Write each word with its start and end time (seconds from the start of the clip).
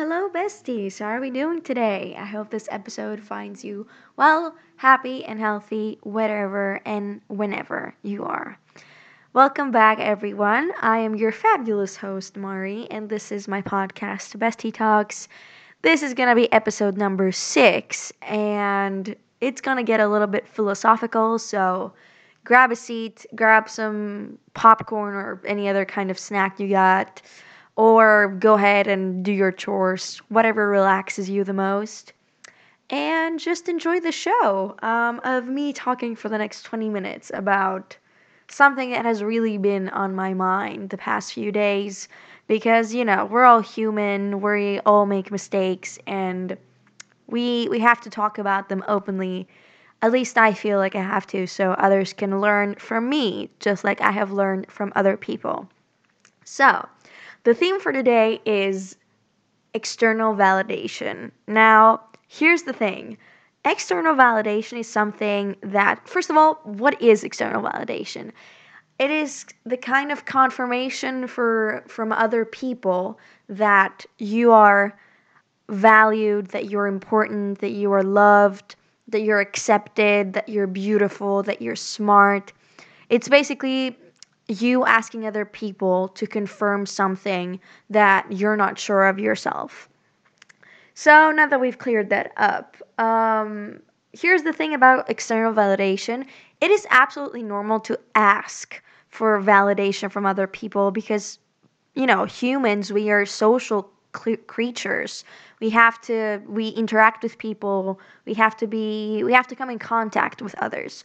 hello, 0.00 0.30
besties. 0.30 0.98
How 0.98 1.08
are 1.08 1.20
we 1.20 1.28
doing 1.28 1.60
today? 1.60 2.16
I 2.18 2.24
hope 2.24 2.48
this 2.48 2.70
episode 2.72 3.20
finds 3.20 3.62
you 3.62 3.86
well, 4.16 4.54
happy, 4.76 5.26
and 5.26 5.38
healthy, 5.38 5.98
wherever 6.02 6.80
and 6.86 7.20
whenever 7.28 7.94
you 8.02 8.24
are. 8.24 8.58
Welcome 9.34 9.70
back, 9.70 9.98
everyone. 10.00 10.72
I 10.80 11.00
am 11.00 11.16
your 11.16 11.32
fabulous 11.32 11.96
host, 11.96 12.38
Mari, 12.38 12.90
and 12.90 13.10
this 13.10 13.30
is 13.30 13.46
my 13.46 13.60
podcast, 13.60 14.38
Bestie 14.38 14.72
Talks. 14.72 15.28
This 15.82 16.02
is 16.02 16.14
going 16.14 16.30
to 16.30 16.34
be 16.34 16.50
episode 16.50 16.96
number 16.96 17.30
six, 17.30 18.10
and 18.22 19.14
it's 19.42 19.60
going 19.60 19.76
to 19.76 19.82
get 19.82 20.00
a 20.00 20.08
little 20.08 20.28
bit 20.28 20.48
philosophical, 20.48 21.38
so 21.38 21.92
grab 22.44 22.72
a 22.72 22.76
seat, 22.76 23.26
grab 23.34 23.68
some 23.68 24.38
popcorn 24.54 25.14
or 25.14 25.42
any 25.44 25.68
other 25.68 25.84
kind 25.84 26.10
of 26.10 26.18
snack 26.18 26.58
you 26.58 26.70
got 26.70 27.20
or 27.80 28.36
go 28.38 28.56
ahead 28.56 28.86
and 28.86 29.24
do 29.24 29.32
your 29.32 29.50
chores, 29.50 30.18
whatever 30.28 30.68
relaxes 30.68 31.30
you 31.30 31.44
the 31.44 31.54
most. 31.54 32.12
And 32.90 33.40
just 33.40 33.70
enjoy 33.70 34.00
the 34.00 34.12
show 34.12 34.76
um, 34.82 35.18
of 35.24 35.46
me 35.46 35.72
talking 35.72 36.14
for 36.14 36.28
the 36.28 36.36
next 36.36 36.64
20 36.64 36.90
minutes 36.90 37.30
about 37.32 37.96
something 38.48 38.90
that 38.90 39.06
has 39.06 39.22
really 39.22 39.56
been 39.56 39.88
on 39.88 40.14
my 40.14 40.34
mind 40.34 40.90
the 40.90 40.98
past 40.98 41.32
few 41.32 41.50
days. 41.50 42.06
Because, 42.48 42.92
you 42.92 43.02
know, 43.02 43.24
we're 43.24 43.46
all 43.46 43.60
human, 43.60 44.42
we 44.42 44.80
all 44.80 45.06
make 45.06 45.30
mistakes, 45.30 45.98
and 46.06 46.58
we, 47.28 47.66
we 47.70 47.78
have 47.78 48.02
to 48.02 48.10
talk 48.10 48.36
about 48.36 48.68
them 48.68 48.84
openly. 48.88 49.48
At 50.02 50.12
least 50.12 50.36
I 50.36 50.52
feel 50.52 50.76
like 50.76 50.96
I 50.96 51.02
have 51.02 51.26
to, 51.28 51.46
so 51.46 51.70
others 51.72 52.12
can 52.12 52.42
learn 52.42 52.74
from 52.74 53.08
me, 53.08 53.48
just 53.58 53.84
like 53.84 54.02
I 54.02 54.10
have 54.10 54.32
learned 54.32 54.70
from 54.70 54.92
other 54.94 55.16
people. 55.16 55.66
So, 56.44 56.86
the 57.44 57.54
theme 57.54 57.80
for 57.80 57.92
today 57.92 58.40
is 58.44 58.96
external 59.74 60.34
validation. 60.34 61.30
Now, 61.46 62.02
here's 62.28 62.62
the 62.62 62.72
thing 62.72 63.16
external 63.64 64.14
validation 64.14 64.78
is 64.78 64.88
something 64.88 65.56
that, 65.62 66.08
first 66.08 66.30
of 66.30 66.36
all, 66.36 66.60
what 66.64 67.00
is 67.00 67.24
external 67.24 67.62
validation? 67.62 68.32
It 68.98 69.10
is 69.10 69.46
the 69.64 69.76
kind 69.76 70.12
of 70.12 70.24
confirmation 70.24 71.26
for 71.26 71.82
from 71.88 72.12
other 72.12 72.44
people 72.44 73.18
that 73.48 74.04
you 74.18 74.52
are 74.52 74.98
valued, 75.70 76.48
that 76.48 76.68
you're 76.68 76.86
important, 76.86 77.60
that 77.60 77.70
you 77.70 77.92
are 77.92 78.02
loved, 78.02 78.76
that 79.08 79.22
you're 79.22 79.40
accepted, 79.40 80.34
that 80.34 80.48
you're 80.48 80.66
beautiful, 80.66 81.42
that 81.44 81.62
you're 81.62 81.76
smart. 81.76 82.52
It's 83.08 83.28
basically 83.28 83.96
you 84.50 84.84
asking 84.84 85.26
other 85.26 85.44
people 85.44 86.08
to 86.08 86.26
confirm 86.26 86.86
something 86.86 87.60
that 87.88 88.30
you're 88.30 88.56
not 88.56 88.78
sure 88.78 89.06
of 89.06 89.18
yourself. 89.18 89.88
So 90.94 91.30
now 91.30 91.46
that 91.46 91.60
we've 91.60 91.78
cleared 91.78 92.10
that 92.10 92.32
up, 92.36 92.76
um, 92.98 93.80
here's 94.12 94.42
the 94.42 94.52
thing 94.52 94.74
about 94.74 95.08
external 95.08 95.52
validation 95.52 96.26
it 96.60 96.70
is 96.70 96.86
absolutely 96.90 97.42
normal 97.42 97.80
to 97.80 97.98
ask 98.14 98.82
for 99.08 99.40
validation 99.40 100.10
from 100.10 100.26
other 100.26 100.46
people 100.46 100.90
because, 100.90 101.38
you 101.94 102.06
know, 102.06 102.26
humans, 102.26 102.92
we 102.92 103.10
are 103.10 103.24
social 103.24 103.90
cl- 104.14 104.36
creatures. 104.46 105.24
We 105.60 105.70
have 105.70 106.00
to, 106.02 106.42
we 106.46 106.68
interact 106.68 107.22
with 107.22 107.38
people, 107.38 107.98
we 108.26 108.34
have 108.34 108.56
to 108.58 108.66
be, 108.66 109.24
we 109.24 109.32
have 109.32 109.46
to 109.48 109.56
come 109.56 109.70
in 109.70 109.78
contact 109.78 110.42
with 110.42 110.54
others. 110.56 111.02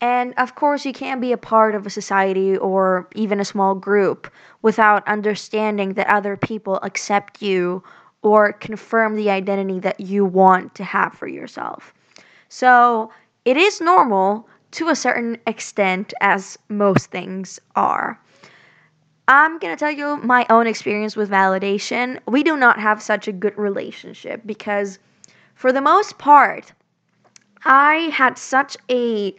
And 0.00 0.34
of 0.36 0.54
course, 0.54 0.84
you 0.84 0.92
can't 0.92 1.20
be 1.20 1.32
a 1.32 1.38
part 1.38 1.74
of 1.74 1.86
a 1.86 1.90
society 1.90 2.56
or 2.56 3.08
even 3.14 3.40
a 3.40 3.44
small 3.44 3.74
group 3.74 4.30
without 4.60 5.06
understanding 5.08 5.94
that 5.94 6.08
other 6.08 6.36
people 6.36 6.78
accept 6.82 7.40
you 7.40 7.82
or 8.22 8.52
confirm 8.52 9.14
the 9.16 9.30
identity 9.30 9.78
that 9.80 10.00
you 10.00 10.24
want 10.24 10.74
to 10.74 10.84
have 10.84 11.14
for 11.14 11.26
yourself. 11.26 11.94
So 12.48 13.10
it 13.44 13.56
is 13.56 13.80
normal 13.80 14.48
to 14.72 14.88
a 14.88 14.96
certain 14.96 15.38
extent, 15.46 16.12
as 16.20 16.58
most 16.68 17.10
things 17.10 17.60
are. 17.76 18.18
I'm 19.28 19.58
gonna 19.58 19.76
tell 19.76 19.90
you 19.90 20.16
my 20.18 20.44
own 20.50 20.66
experience 20.66 21.16
with 21.16 21.30
validation. 21.30 22.18
We 22.26 22.42
do 22.42 22.56
not 22.56 22.78
have 22.78 23.00
such 23.00 23.28
a 23.28 23.32
good 23.32 23.56
relationship 23.56 24.42
because, 24.44 24.98
for 25.54 25.72
the 25.72 25.80
most 25.80 26.18
part, 26.18 26.72
I 27.64 28.10
had 28.12 28.36
such 28.36 28.76
a 28.90 29.34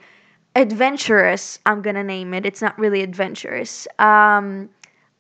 adventurous 0.55 1.59
i'm 1.65 1.81
gonna 1.81 2.03
name 2.03 2.33
it. 2.33 2.45
It's 2.45 2.61
not 2.61 2.77
really 2.79 3.01
adventurous. 3.01 3.87
Um 3.99 4.69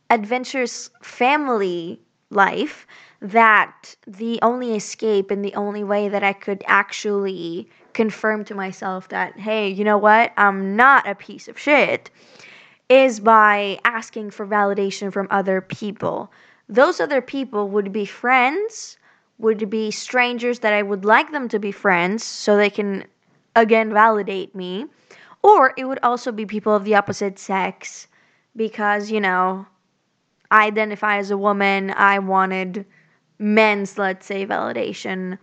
adventurous 0.09 0.89
family 1.01 1.99
life 2.29 2.87
that 3.21 3.95
the 4.07 4.39
only 4.41 4.75
escape 4.75 5.31
and 5.31 5.43
the 5.43 5.55
only 5.55 5.83
way 5.83 6.09
that 6.09 6.23
i 6.23 6.31
could 6.33 6.63
actually 6.67 7.67
confirm 7.93 8.45
to 8.45 8.55
myself 8.55 9.09
that 9.09 9.37
hey 9.37 9.69
you 9.69 9.83
know 9.83 9.97
what? 9.97 10.31
I'm 10.37 10.75
not 10.75 11.07
a 11.07 11.15
piece 11.15 11.47
of 11.47 11.59
shit 11.59 12.09
is 12.87 13.19
by 13.19 13.79
asking 13.83 14.29
for 14.29 14.45
validation 14.45 15.11
from 15.11 15.27
other 15.31 15.59
people. 15.59 16.31
Those 16.69 16.99
other 16.99 17.19
people 17.19 17.67
would 17.69 17.91
be 17.91 18.05
friends 18.05 18.97
would 19.37 19.69
be 19.69 19.91
strangers 19.91 20.59
that 20.59 20.73
i 20.73 20.81
would 20.81 21.03
like 21.03 21.31
them 21.31 21.49
to 21.49 21.59
be 21.59 21.71
friends 21.71 22.23
so 22.23 22.55
they 22.55 22.69
can 22.69 23.03
again 23.55 23.91
validate 23.91 24.55
me 24.55 24.85
or 25.45 25.73
it 25.77 25.85
would 25.85 25.99
also 26.01 26.31
be 26.31 26.47
people 26.47 26.75
of 26.75 26.85
the 26.85 26.95
opposite 26.95 27.37
sex 27.37 28.07
because, 28.55 29.11
you 29.11 29.21
know, 29.21 29.67
I 30.49 30.65
identify 30.65 31.17
as 31.17 31.29
a 31.29 31.37
woman. 31.37 31.91
I 31.91 32.17
wanted 32.17 32.83
men's, 33.37 33.99
let's 33.99 34.25
say, 34.25 34.47
validation. 34.47 35.37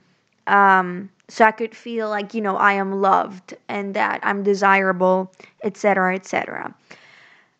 Um, 0.48 1.08
so 1.28 1.44
I 1.44 1.52
could 1.52 1.72
feel 1.72 2.08
like, 2.08 2.34
you 2.34 2.40
know, 2.40 2.56
I 2.56 2.72
am 2.72 3.00
loved 3.00 3.54
and 3.68 3.94
that 3.94 4.18
I'm 4.24 4.42
desirable, 4.42 5.32
etc., 5.62 6.16
etc. 6.16 6.74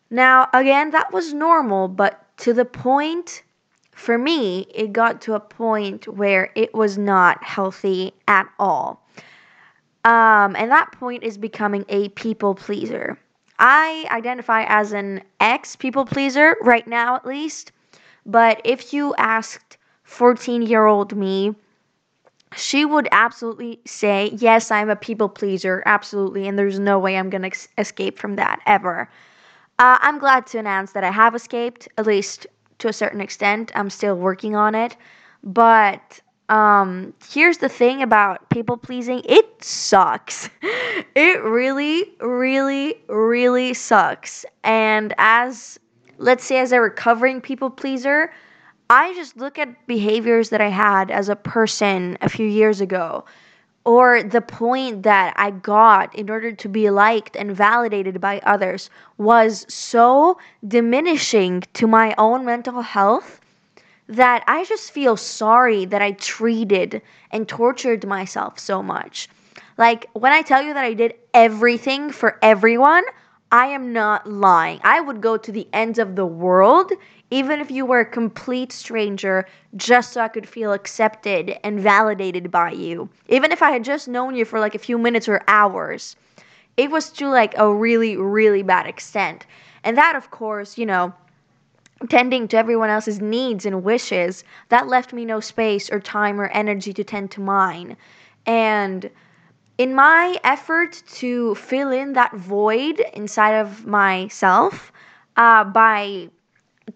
Now, 0.09 0.49
again, 0.53 0.91
that 0.91 1.13
was 1.13 1.33
normal, 1.33 1.87
but 1.87 2.25
to 2.39 2.51
the 2.51 2.65
point, 2.65 3.41
for 3.91 4.17
me, 4.17 4.67
it 4.75 4.91
got 4.91 5.21
to 5.21 5.35
a 5.35 5.39
point 5.39 6.09
where 6.09 6.51
it 6.55 6.73
was 6.73 6.97
not 6.97 7.41
healthy 7.41 8.11
at 8.27 8.49
all. 8.59 9.01
Um, 10.05 10.55
and 10.55 10.69
that 10.71 10.91
point 10.91 11.23
is 11.23 11.37
becoming 11.37 11.85
a 11.89 12.09
people 12.09 12.55
pleaser. 12.55 13.17
I 13.59 14.05
identify 14.11 14.65
as 14.67 14.91
an 14.91 15.23
ex 15.39 15.75
people 15.75 16.05
pleaser 16.05 16.57
right 16.61 16.85
now, 16.85 17.15
at 17.15 17.25
least. 17.25 17.71
But 18.25 18.61
if 18.63 18.93
you 18.93 19.13
asked 19.17 19.77
14 20.03 20.61
year 20.61 20.85
old 20.85 21.15
me, 21.15 21.55
she 22.55 22.85
would 22.85 23.07
absolutely 23.11 23.79
say, 23.85 24.31
Yes, 24.33 24.71
I'm 24.71 24.89
a 24.89 24.95
people 24.95 25.29
pleaser, 25.29 25.81
absolutely, 25.85 26.47
and 26.47 26.57
there's 26.57 26.79
no 26.79 26.99
way 26.99 27.17
I'm 27.17 27.29
gonna 27.29 27.47
ex- 27.47 27.69
escape 27.77 28.19
from 28.19 28.35
that 28.35 28.59
ever. 28.65 29.09
Uh, 29.79 29.97
I'm 30.01 30.19
glad 30.19 30.45
to 30.47 30.59
announce 30.59 30.91
that 30.91 31.03
I 31.03 31.11
have 31.11 31.35
escaped, 31.35 31.87
at 31.97 32.05
least 32.05 32.45
to 32.79 32.87
a 32.87 32.93
certain 32.93 33.21
extent. 33.21 33.71
I'm 33.75 33.89
still 33.89 34.15
working 34.15 34.55
on 34.55 34.75
it, 34.75 34.95
but 35.43 36.21
um 36.53 37.13
here's 37.31 37.57
the 37.59 37.69
thing 37.69 38.01
about 38.03 38.49
people 38.49 38.77
pleasing. 38.77 39.21
It 39.25 39.63
sucks. 39.63 40.49
It 41.15 41.43
really 41.43 41.97
really 42.21 42.95
really 43.07 43.73
sucks. 43.73 44.45
And 44.63 45.13
as 45.17 45.79
let's 46.17 46.43
say 46.45 46.59
as 46.59 46.71
a 46.71 46.79
recovering 46.79 47.41
people 47.41 47.69
pleaser 47.69 48.31
i 48.89 49.13
just 49.15 49.37
look 49.37 49.57
at 49.57 49.87
behaviors 49.87 50.49
that 50.49 50.61
i 50.61 50.69
had 50.69 51.09
as 51.11 51.29
a 51.29 51.35
person 51.35 52.17
a 52.21 52.29
few 52.29 52.47
years 52.47 52.81
ago 52.81 53.25
or 53.85 54.23
the 54.23 54.41
point 54.41 55.03
that 55.03 55.33
i 55.37 55.49
got 55.51 56.13
in 56.15 56.29
order 56.29 56.51
to 56.51 56.69
be 56.69 56.89
liked 56.89 57.35
and 57.35 57.55
validated 57.55 58.21
by 58.21 58.39
others 58.43 58.89
was 59.17 59.65
so 59.69 60.37
diminishing 60.67 61.61
to 61.73 61.87
my 61.87 62.13
own 62.17 62.45
mental 62.45 62.81
health 62.81 63.41
that 64.07 64.43
I 64.47 64.65
just 64.65 64.91
feel 64.91 65.17
sorry 65.17 65.85
that 65.85 66.01
I 66.01 66.11
treated 66.11 67.01
and 67.31 67.47
tortured 67.47 68.05
myself 68.05 68.59
so 68.59 68.83
much. 68.83 69.29
Like, 69.77 70.07
when 70.13 70.31
I 70.31 70.41
tell 70.41 70.61
you 70.61 70.73
that 70.73 70.83
I 70.83 70.93
did 70.93 71.15
everything 71.33 72.11
for 72.11 72.37
everyone, 72.41 73.03
I 73.51 73.67
am 73.67 73.93
not 73.93 74.29
lying. 74.29 74.79
I 74.83 74.99
would 74.99 75.21
go 75.21 75.37
to 75.37 75.51
the 75.51 75.67
ends 75.73 75.99
of 75.99 76.15
the 76.15 76.25
world, 76.25 76.91
even 77.31 77.59
if 77.59 77.71
you 77.71 77.85
were 77.85 78.01
a 78.01 78.05
complete 78.05 78.71
stranger, 78.71 79.47
just 79.75 80.13
so 80.13 80.21
I 80.21 80.27
could 80.27 80.47
feel 80.47 80.73
accepted 80.73 81.57
and 81.63 81.79
validated 81.79 82.51
by 82.51 82.71
you. 82.71 83.09
Even 83.29 83.51
if 83.51 83.61
I 83.61 83.71
had 83.71 83.83
just 83.83 84.07
known 84.07 84.35
you 84.35 84.45
for 84.45 84.59
like 84.59 84.75
a 84.75 84.79
few 84.79 84.97
minutes 84.97 85.29
or 85.29 85.43
hours. 85.47 86.15
It 86.77 86.89
was 86.89 87.11
to 87.11 87.29
like 87.29 87.53
a 87.57 87.71
really, 87.71 88.17
really 88.17 88.63
bad 88.63 88.87
extent. 88.87 89.45
And 89.83 89.97
that, 89.97 90.15
of 90.15 90.31
course, 90.31 90.77
you 90.77 90.85
know, 90.87 91.13
tending 92.09 92.47
to 92.49 92.57
everyone 92.57 92.89
else's 92.89 93.21
needs 93.21 93.65
and 93.65 93.83
wishes, 93.83 94.43
that 94.69 94.87
left 94.87 95.13
me 95.13 95.25
no 95.25 95.39
space 95.39 95.89
or 95.91 95.99
time 95.99 96.39
or 96.39 96.47
energy 96.47 96.93
to 96.93 97.03
tend 97.03 97.31
to 97.31 97.41
mine. 97.41 97.95
And 98.45 99.09
in 99.77 99.95
my 99.95 100.37
effort 100.43 101.01
to 101.15 101.55
fill 101.55 101.91
in 101.91 102.13
that 102.13 102.33
void 102.35 103.03
inside 103.13 103.53
of 103.53 103.85
myself 103.85 104.91
uh, 105.37 105.63
by 105.63 106.29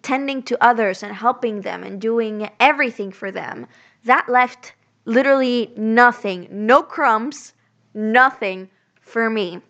tending 0.02 0.42
to 0.44 0.62
others 0.62 1.02
and 1.02 1.14
helping 1.14 1.62
them 1.62 1.82
and 1.82 2.00
doing 2.00 2.50
everything 2.60 3.10
for 3.10 3.30
them, 3.30 3.66
that 4.04 4.28
left 4.28 4.74
literally 5.06 5.72
nothing, 5.76 6.46
no 6.50 6.82
crumbs, 6.82 7.54
nothing 7.94 8.68
for 9.00 9.30
me. 9.30 9.60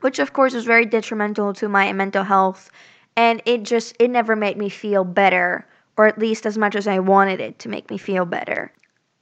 Which 0.00 0.18
of 0.18 0.32
course 0.32 0.54
was 0.54 0.64
very 0.64 0.86
detrimental 0.86 1.52
to 1.54 1.68
my 1.68 1.92
mental 1.92 2.24
health 2.24 2.70
and 3.20 3.42
it 3.44 3.64
just 3.64 3.94
it 3.98 4.08
never 4.08 4.34
made 4.34 4.56
me 4.56 4.70
feel 4.70 5.04
better 5.04 5.66
or 5.98 6.06
at 6.06 6.18
least 6.18 6.46
as 6.46 6.56
much 6.56 6.74
as 6.74 6.86
I 6.88 7.00
wanted 7.00 7.38
it 7.38 7.58
to 7.58 7.68
make 7.68 7.90
me 7.90 7.98
feel 7.98 8.24
better. 8.24 8.72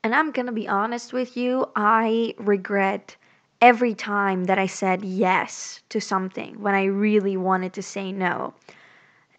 And 0.05 0.15
I'm 0.15 0.31
going 0.31 0.47
to 0.47 0.53
be 0.53 0.69
honest 0.69 1.13
with 1.13 1.37
you, 1.37 1.69
I 1.75 2.35
regret 2.39 3.17
every 3.61 3.95
time 3.95 4.45
that 4.45 4.57
I 4.57 4.67
said 4.67 5.05
yes 5.05 5.83
to 5.89 6.01
something 6.01 6.61
when 6.61 6.77
I 6.77 6.85
really 6.85 7.37
wanted 7.37 7.73
to 7.73 7.83
say 7.83 8.13
no. 8.13 8.55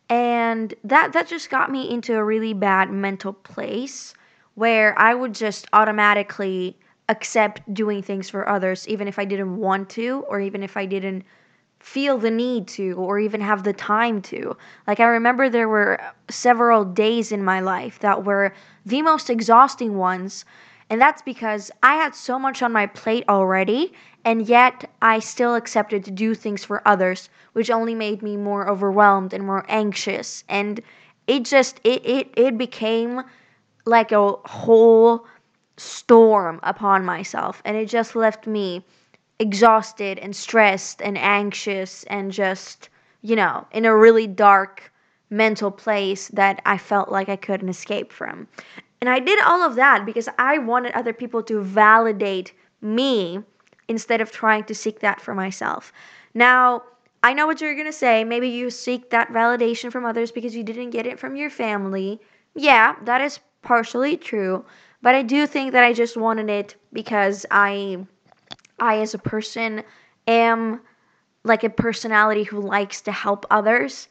And 0.09 0.73
that 0.83 1.13
that 1.13 1.29
just 1.29 1.49
got 1.49 1.71
me 1.71 1.89
into 1.89 2.15
a 2.17 2.23
really 2.23 2.53
bad 2.53 2.91
mental 2.91 3.31
place 3.31 4.13
where 4.55 4.93
I 4.99 5.13
would 5.13 5.33
just 5.33 5.67
automatically 5.71 6.75
accept 7.07 7.73
doing 7.73 8.03
things 8.03 8.29
for 8.29 8.49
others 8.49 8.85
even 8.89 9.07
if 9.07 9.19
I 9.19 9.23
didn't 9.23 9.55
want 9.55 9.89
to 9.91 10.25
or 10.27 10.41
even 10.41 10.63
if 10.63 10.75
I 10.75 10.85
didn't 10.85 11.23
feel 11.79 12.17
the 12.17 12.31
need 12.31 12.67
to 12.67 12.93
or 12.93 13.19
even 13.19 13.41
have 13.41 13.63
the 13.63 13.73
time 13.73 14.21
to. 14.21 14.55
Like, 14.85 14.99
I 14.99 15.05
remember 15.05 15.49
there 15.49 15.69
were 15.69 15.99
several 16.29 16.83
days 16.85 17.31
in 17.31 17.43
my 17.43 17.61
life 17.61 17.99
that 17.99 18.23
were 18.25 18.53
the 18.85 19.01
most 19.01 19.29
exhausting 19.29 19.97
ones. 19.97 20.45
And 20.89 20.99
that's 20.99 21.21
because 21.21 21.71
I 21.83 21.95
had 21.95 22.15
so 22.15 22.37
much 22.39 22.61
on 22.61 22.71
my 22.71 22.87
plate 22.87 23.23
already, 23.29 23.93
and 24.25 24.47
yet 24.47 24.89
I 25.01 25.19
still 25.19 25.55
accepted 25.55 26.03
to 26.05 26.11
do 26.11 26.33
things 26.33 26.65
for 26.65 26.81
others, 26.87 27.29
which 27.53 27.69
only 27.69 27.95
made 27.95 28.21
me 28.21 28.37
more 28.37 28.67
overwhelmed 28.67 29.33
and 29.33 29.45
more 29.45 29.65
anxious. 29.69 30.43
And 30.49 30.81
it 31.27 31.45
just, 31.45 31.79
it, 31.83 32.05
it, 32.05 32.33
it 32.35 32.57
became 32.57 33.21
like 33.85 34.11
a 34.11 34.31
whole 34.31 35.25
storm 35.77 36.59
upon 36.63 37.05
myself. 37.05 37.61
And 37.63 37.77
it 37.77 37.85
just 37.85 38.15
left 38.15 38.47
me 38.47 38.83
exhausted 39.39 40.19
and 40.19 40.35
stressed 40.35 41.01
and 41.01 41.17
anxious 41.17 42.03
and 42.05 42.31
just, 42.31 42.89
you 43.21 43.35
know, 43.35 43.65
in 43.71 43.85
a 43.85 43.95
really 43.95 44.27
dark 44.27 44.91
mental 45.29 45.71
place 45.71 46.27
that 46.29 46.61
I 46.65 46.77
felt 46.77 47.09
like 47.09 47.29
I 47.29 47.35
couldn't 47.35 47.69
escape 47.69 48.11
from. 48.11 48.47
And 49.01 49.09
I 49.09 49.19
did 49.19 49.39
all 49.41 49.61
of 49.61 49.75
that 49.75 50.05
because 50.05 50.27
I 50.37 50.57
wanted 50.57 50.91
other 50.93 51.13
people 51.13 51.41
to 51.43 51.61
validate 51.61 52.53
me 52.81 53.39
instead 53.87 54.21
of 54.21 54.31
trying 54.31 54.65
to 54.65 54.75
seek 54.75 54.99
that 54.99 55.21
for 55.21 55.33
myself. 55.33 55.93
Now, 56.33 56.83
I 57.23 57.33
know 57.33 57.47
what 57.47 57.61
you're 57.61 57.75
going 57.75 57.85
to 57.85 57.93
say. 57.93 58.23
Maybe 58.23 58.49
you 58.49 58.69
seek 58.69 59.09
that 59.09 59.29
validation 59.29 59.91
from 59.91 60.05
others 60.05 60.31
because 60.31 60.55
you 60.55 60.63
didn't 60.63 60.91
get 60.91 61.07
it 61.07 61.19
from 61.19 61.35
your 61.35 61.49
family. 61.49 62.19
Yeah, 62.55 62.95
that 63.03 63.21
is 63.21 63.39
partially 63.61 64.17
true. 64.17 64.65
But 65.01 65.15
I 65.15 65.21
do 65.21 65.47
think 65.47 65.71
that 65.71 65.83
I 65.83 65.93
just 65.93 66.17
wanted 66.17 66.49
it 66.49 66.75
because 66.91 67.45
I 67.51 68.05
I, 68.79 68.99
as 68.99 69.13
a 69.13 69.19
person, 69.19 69.83
am 70.27 70.81
like 71.43 71.63
a 71.63 71.69
personality 71.69 72.43
who 72.43 72.59
likes 72.59 73.01
to 73.01 73.11
help 73.11 73.45
others. 73.49 74.07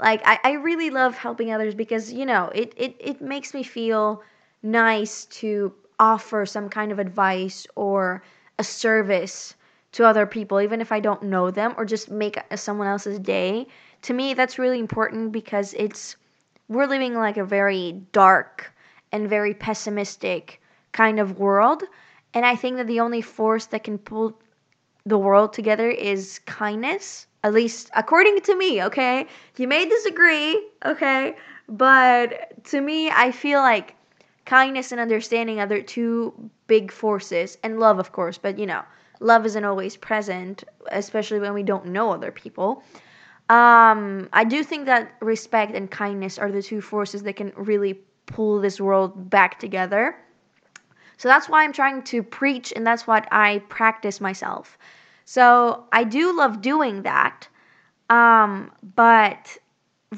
Like, 0.00 0.22
I, 0.24 0.38
I 0.42 0.52
really 0.52 0.90
love 0.90 1.16
helping 1.16 1.52
others 1.52 1.74
because, 1.74 2.12
you 2.12 2.24
know, 2.24 2.50
it, 2.54 2.72
it, 2.76 2.96
it 2.98 3.20
makes 3.20 3.52
me 3.52 3.62
feel 3.62 4.22
nice 4.62 5.26
to 5.26 5.72
offer 5.98 6.46
some 6.46 6.68
kind 6.68 6.90
of 6.90 6.98
advice 6.98 7.66
or 7.76 8.22
a 8.58 8.64
service 8.64 9.54
to 9.92 10.06
other 10.06 10.26
people, 10.26 10.60
even 10.60 10.80
if 10.80 10.92
I 10.92 11.00
don't 11.00 11.24
know 11.24 11.50
them, 11.50 11.74
or 11.76 11.84
just 11.84 12.10
make 12.10 12.38
someone 12.54 12.86
else's 12.86 13.18
day. 13.18 13.66
To 14.02 14.14
me, 14.14 14.34
that's 14.34 14.58
really 14.58 14.78
important 14.78 15.32
because 15.32 15.74
it's 15.76 16.16
we're 16.68 16.86
living 16.86 17.14
like 17.14 17.36
a 17.36 17.44
very 17.44 18.00
dark 18.12 18.72
and 19.12 19.28
very 19.28 19.52
pessimistic 19.52 20.60
kind 20.92 21.18
of 21.18 21.38
world 21.38 21.82
and 22.34 22.44
I 22.46 22.56
think 22.56 22.76
that 22.76 22.86
the 22.86 23.00
only 23.00 23.20
force 23.20 23.66
that 23.66 23.84
can 23.84 23.98
pull 23.98 24.38
the 25.06 25.18
world 25.18 25.52
together 25.52 25.88
is 25.90 26.40
kindness, 26.40 27.26
at 27.42 27.52
least 27.52 27.90
according 27.94 28.40
to 28.42 28.56
me, 28.56 28.82
okay? 28.84 29.26
You 29.56 29.66
may 29.66 29.86
disagree, 29.86 30.62
okay? 30.84 31.36
But 31.68 32.64
to 32.66 32.80
me, 32.80 33.10
I 33.10 33.32
feel 33.32 33.60
like 33.60 33.96
kindness 34.44 34.92
and 34.92 35.00
understanding 35.00 35.60
are 35.60 35.66
the 35.66 35.82
two 35.82 36.50
big 36.66 36.92
forces, 36.92 37.58
and 37.62 37.80
love, 37.80 37.98
of 37.98 38.12
course, 38.12 38.38
but 38.38 38.58
you 38.58 38.66
know, 38.66 38.82
love 39.20 39.46
isn't 39.46 39.64
always 39.64 39.96
present, 39.96 40.64
especially 40.92 41.40
when 41.40 41.54
we 41.54 41.62
don't 41.62 41.86
know 41.86 42.12
other 42.12 42.30
people. 42.30 42.82
Um, 43.48 44.28
I 44.32 44.44
do 44.44 44.62
think 44.62 44.86
that 44.86 45.12
respect 45.20 45.74
and 45.74 45.90
kindness 45.90 46.38
are 46.38 46.52
the 46.52 46.62
two 46.62 46.80
forces 46.80 47.24
that 47.24 47.34
can 47.34 47.52
really 47.56 47.94
pull 48.26 48.60
this 48.60 48.80
world 48.80 49.28
back 49.28 49.58
together. 49.58 50.16
So 51.20 51.28
that's 51.28 51.50
why 51.50 51.64
I'm 51.64 51.74
trying 51.74 52.02
to 52.04 52.22
preach 52.22 52.72
and 52.74 52.86
that's 52.86 53.06
what 53.06 53.28
I 53.30 53.58
practice 53.68 54.22
myself. 54.22 54.78
So 55.26 55.84
I 55.92 56.02
do 56.02 56.34
love 56.34 56.62
doing 56.62 57.02
that. 57.02 57.46
Um, 58.08 58.72
but 58.94 59.58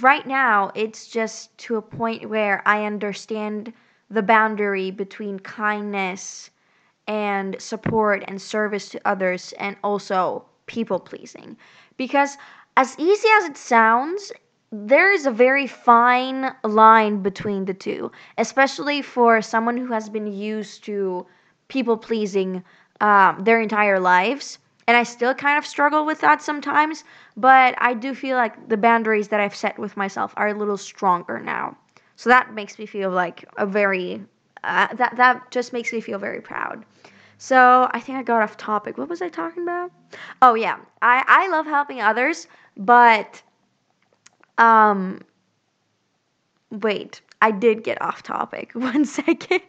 right 0.01 0.25
now 0.25 0.71
it's 0.77 1.09
just 1.09 1.59
to 1.59 1.75
a 1.75 1.83
point 1.83 2.31
where 2.31 2.63
I 2.67 2.85
understand 2.85 3.73
the 4.11 4.23
boundary 4.23 4.93
between 4.93 5.41
kindness 5.41 6.51
and 7.09 7.61
support 7.61 8.23
and 8.29 8.41
service 8.41 8.89
to 8.91 9.01
others 9.05 9.53
and 9.59 9.75
also 9.83 10.45
people 10.67 11.01
pleasing. 11.01 11.57
Because 11.97 12.39
as 12.77 12.97
easy 12.97 13.27
as 13.41 13.47
it 13.47 13.57
sounds, 13.57 14.31
there 14.73 15.13
is 15.13 15.27
a 15.27 15.31
very 15.31 15.67
fine 15.67 16.51
line 16.65 17.23
between 17.23 17.67
the 17.67 17.75
two, 17.75 18.11
especially 18.39 19.03
for 19.03 19.43
someone 19.43 19.77
who 19.77 19.93
has 19.93 20.09
been 20.09 20.27
used 20.27 20.83
to 20.85 21.27
people 21.69 21.97
pleasing 21.99 22.65
um, 23.03 23.45
their 23.45 23.61
entire 23.61 24.01
lives. 24.01 24.59
And 24.89 24.97
I 24.97 25.03
still 25.03 25.35
kind 25.35 25.59
of 25.59 25.67
struggle 25.67 26.07
with 26.07 26.21
that 26.23 26.43
sometimes, 26.43 27.05
but 27.37 27.75
I 27.79 27.93
do 27.93 28.15
feel 28.15 28.37
like 28.37 28.69
the 28.69 28.79
boundaries 28.79 29.29
that 29.29 29.41
I've 29.41 29.55
set 29.55 29.79
with 29.79 29.97
myself 29.97 30.33
are 30.37 30.49
a 30.49 30.55
little 30.55 30.79
stronger 30.79 31.39
now. 31.39 31.77
So 32.17 32.31
that 32.31 32.55
makes 32.55 32.79
me 32.79 32.87
feel 32.87 33.11
like 33.11 33.45
a 33.59 33.67
very, 33.67 34.25
uh, 34.65 34.89
that, 34.95 35.17
that 35.17 35.51
just 35.51 35.73
makes 35.73 35.93
me 35.93 36.01
feel 36.01 36.19
very 36.19 36.41
proud. 36.41 36.85
So 37.37 37.89
I 37.93 38.01
think 38.01 38.19
I 38.19 38.23
got 38.23 38.43
off 38.43 38.57
topic. 38.57 38.97
What 38.97 39.09
was 39.09 39.21
I 39.21 39.29
talking 39.29 39.65
about? 39.65 39.93
Oh, 40.41 40.55
yeah. 40.55 40.79
I, 41.03 41.25
I 41.27 41.49
love 41.49 41.67
helping 41.67 42.01
others, 42.01 42.49
but 42.77 43.43
um, 44.59 45.21
wait, 46.71 47.21
I 47.41 47.51
did 47.51 47.85
get 47.85 48.01
off 48.01 48.23
topic. 48.23 48.73
One 48.75 49.05
second. 49.05 49.63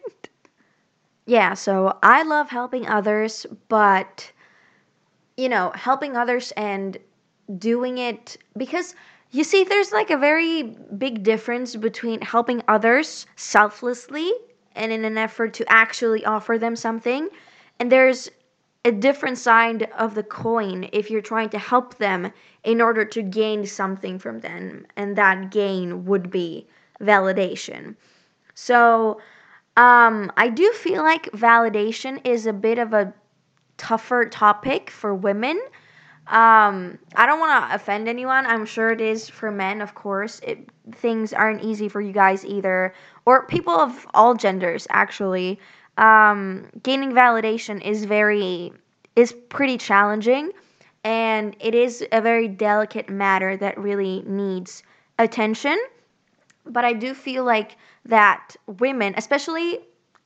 yeah, 1.26 1.54
so 1.54 1.98
I 2.02 2.22
love 2.22 2.48
helping 2.48 2.86
others, 2.86 3.46
but 3.68 4.30
you 5.36 5.48
know, 5.48 5.72
helping 5.74 6.16
others 6.16 6.52
and 6.56 6.96
doing 7.58 7.98
it 7.98 8.36
because 8.56 8.94
you 9.34 9.42
see, 9.42 9.64
there's 9.64 9.90
like 9.90 10.10
a 10.10 10.16
very 10.16 10.62
big 10.62 11.24
difference 11.24 11.74
between 11.74 12.20
helping 12.20 12.62
others 12.68 13.26
selflessly 13.34 14.32
and 14.76 14.92
in 14.92 15.04
an 15.04 15.18
effort 15.18 15.54
to 15.54 15.64
actually 15.68 16.24
offer 16.24 16.56
them 16.56 16.76
something, 16.76 17.28
and 17.80 17.90
there's 17.90 18.30
a 18.84 18.92
different 18.92 19.38
side 19.38 19.88
of 19.98 20.14
the 20.14 20.22
coin 20.22 20.88
if 20.92 21.10
you're 21.10 21.22
trying 21.22 21.48
to 21.50 21.58
help 21.58 21.96
them 21.96 22.32
in 22.64 22.80
order 22.80 23.04
to 23.04 23.22
gain 23.22 23.66
something 23.66 24.18
from 24.18 24.40
them, 24.40 24.86
and 24.96 25.16
that 25.16 25.50
gain 25.50 26.04
would 26.04 26.30
be 26.30 26.66
validation. 27.00 27.96
So, 28.54 29.20
um, 29.76 30.30
I 30.36 30.48
do 30.48 30.70
feel 30.72 31.02
like 31.02 31.30
validation 31.32 32.24
is 32.26 32.46
a 32.46 32.52
bit 32.52 32.78
of 32.78 32.92
a 32.92 33.12
tougher 33.76 34.26
topic 34.26 34.90
for 34.90 35.14
women. 35.14 35.60
Um, 36.26 36.98
I 37.16 37.26
don't 37.26 37.40
want 37.40 37.68
to 37.68 37.74
offend 37.74 38.08
anyone. 38.08 38.46
I'm 38.46 38.64
sure 38.64 38.90
it 38.90 39.00
is 39.00 39.28
for 39.28 39.50
men, 39.50 39.82
of 39.82 39.94
course. 39.94 40.40
It, 40.42 40.68
things 40.92 41.32
aren't 41.32 41.62
easy 41.62 41.88
for 41.88 42.00
you 42.00 42.12
guys 42.12 42.46
either, 42.46 42.94
or 43.26 43.46
people 43.46 43.74
of 43.74 44.06
all 44.14 44.34
genders, 44.34 44.86
actually 44.90 45.58
um, 45.98 46.66
gaining 46.82 47.12
validation 47.12 47.80
is 47.84 48.04
very 48.04 48.72
is 49.16 49.32
pretty 49.48 49.78
challenging 49.78 50.50
and 51.04 51.54
it 51.60 51.74
is 51.74 52.04
a 52.12 52.20
very 52.20 52.48
delicate 52.48 53.08
matter 53.08 53.56
that 53.56 53.78
really 53.78 54.22
needs 54.26 54.82
attention. 55.18 55.78
But 56.66 56.84
i 56.84 56.92
do 56.92 57.14
feel 57.14 57.44
like 57.44 57.76
that 58.06 58.56
women 58.66 59.14
especially 59.16 59.78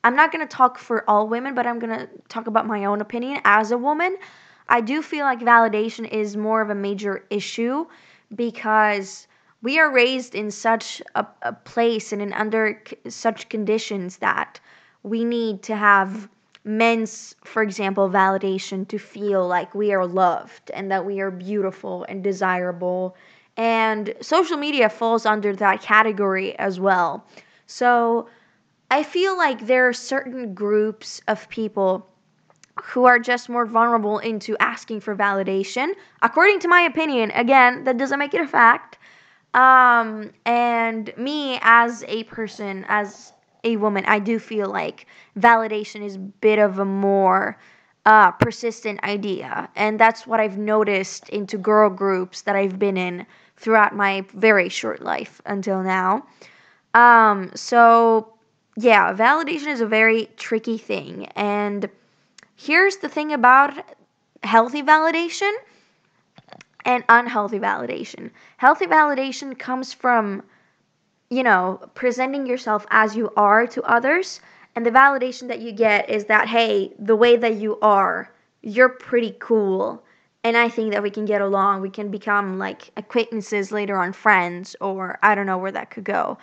i'm 0.05 0.17
not 0.17 0.33
going 0.33 0.47
to 0.47 0.57
talk 0.57 0.79
for 0.79 1.05
all 1.09 1.29
women 1.29 1.55
but 1.55 1.67
i'm 1.67 1.79
going 1.79 1.97
to 1.99 2.09
talk 2.29 2.47
about 2.47 2.67
my 2.67 2.85
own 2.85 3.01
opinion 3.01 3.41
as 3.45 3.71
a 3.71 3.79
woman. 3.79 4.17
I 4.69 4.81
do 4.83 5.01
feel 5.03 5.25
like 5.25 5.41
validation 5.41 6.07
is 6.11 6.37
more 6.37 6.61
of 6.61 6.71
a 6.71 6.75
major 6.75 7.25
issue 7.31 7.87
because 8.35 9.27
we 9.63 9.79
are 9.79 9.91
raised 9.91 10.35
in 10.35 10.51
such 10.51 11.03
a, 11.15 11.27
a 11.43 11.53
place 11.53 12.13
and 12.13 12.21
in 12.23 12.33
under 12.35 12.81
c- 12.87 12.97
such 13.11 13.49
conditions 13.49 14.19
that 14.19 14.61
we 15.03 15.25
need 15.25 15.63
to 15.65 15.77
have 15.77 16.29
men's, 16.65 17.35
for 17.45 17.63
example, 17.63 18.09
validation 18.11 18.87
to 18.89 18.99
feel 18.99 19.47
like 19.47 19.75
we 19.75 19.93
are 19.93 20.07
loved 20.07 20.71
and 20.73 20.91
that 20.91 21.05
we 21.07 21.21
are 21.21 21.31
beautiful 21.31 22.05
and 22.09 22.23
desirable 22.25 23.17
And 23.57 24.15
social 24.21 24.57
media 24.57 24.89
falls 24.89 25.27
under 25.27 25.55
that 25.57 25.83
category 25.83 26.57
as 26.59 26.79
well. 26.79 27.27
So 27.67 28.29
I 28.91 29.03
feel 29.03 29.37
like 29.37 29.67
there 29.67 29.89
are 29.89 29.93
certain 29.93 30.55
groups 30.55 31.21
of 31.29 31.49
people 31.49 32.07
who 32.83 33.05
are 33.05 33.19
just 33.19 33.49
more 33.49 33.67
vulnerable 33.67 34.19
into 34.19 34.57
asking 34.61 35.01
for 35.01 35.17
validation. 35.17 35.95
According 36.23 36.61
to 36.61 36.69
my 36.69 36.83
opinion, 36.83 37.33
again, 37.33 37.85
that 37.85 37.99
doesn't 37.99 38.19
make 38.21 38.35
it 38.35 38.41
a 38.41 38.47
fact. 38.47 38.99
Um, 39.55 40.31
and 40.47 41.13
me 41.17 41.59
as 41.63 42.05
a 42.07 42.25
person, 42.25 42.85
as 42.89 43.33
a 43.65 43.77
woman, 43.77 44.05
I 44.07 44.19
do 44.19 44.39
feel 44.39 44.69
like 44.69 45.07
validation 45.39 46.03
is 46.03 46.17
a 46.17 46.21
bit 46.21 46.59
of 46.59 46.79
a 46.79 46.85
more 46.85 47.59
uh, 48.07 48.31
persistent 48.33 49.03
idea. 49.05 49.69
And 49.77 49.99
that's 49.99 50.27
what 50.27 50.41
I've 50.41 50.59
noticed 50.59 51.29
into 51.29 51.59
girl 51.59 51.91
groups 51.91 52.43
that 52.43 52.57
I've 52.57 52.79
been 52.79 52.97
in 52.97 53.27
throughout 53.57 53.95
my 53.95 54.25
very 54.35 54.69
short 54.69 55.03
life 55.03 55.43
until 55.45 55.83
now. 55.83 56.27
Um, 56.95 57.51
so, 57.55 58.33
yeah, 58.77 59.13
validation 59.13 59.69
is 59.69 59.81
a 59.81 59.87
very 59.87 60.31
tricky 60.37 60.79
thing. 60.79 61.27
And 61.37 61.89
here's 62.57 62.97
the 62.97 63.09
thing 63.09 63.33
about 63.33 63.75
healthy 64.43 64.83
validation 64.83 65.53
and 66.85 67.05
unhealthy 67.09 67.59
validation. 67.59 68.31
Healthy 68.57 68.87
validation 68.87 69.59
comes 69.59 69.93
from, 69.93 70.43
you 71.31 71.43
know, 71.43 71.81
presenting 71.95 72.47
yourself 72.47 72.87
as 72.91 73.17
you 73.17 73.31
are 73.37 73.67
to 73.69 73.83
others. 73.83 74.41
And 74.75 74.87
the 74.87 74.91
validation 74.91 75.49
that 75.49 75.61
you 75.61 75.73
get 75.73 76.09
is 76.09 76.27
that, 76.27 76.49
hey, 76.49 76.93
the 76.99 77.17
way 77.17 77.37
that 77.37 77.57
you 77.57 77.79
are, 77.81 78.33
you're 78.63 78.89
pretty 78.89 79.37
cool. 79.39 80.03
And 80.45 80.57
I 80.57 80.69
think 80.69 80.93
that 80.93 81.03
we 81.03 81.11
can 81.11 81.25
get 81.25 81.41
along. 81.41 81.81
We 81.81 81.91
can 81.91 82.11
become 82.11 82.59
like 82.59 82.91
acquaintances 82.97 83.73
later 83.73 83.99
on, 83.99 84.13
friends, 84.13 84.77
or 84.81 85.19
I 85.23 85.35
don't 85.35 85.47
know 85.47 85.59
where 85.59 85.73
that 85.73 85.91
could 85.91 86.05
go. 86.05 86.39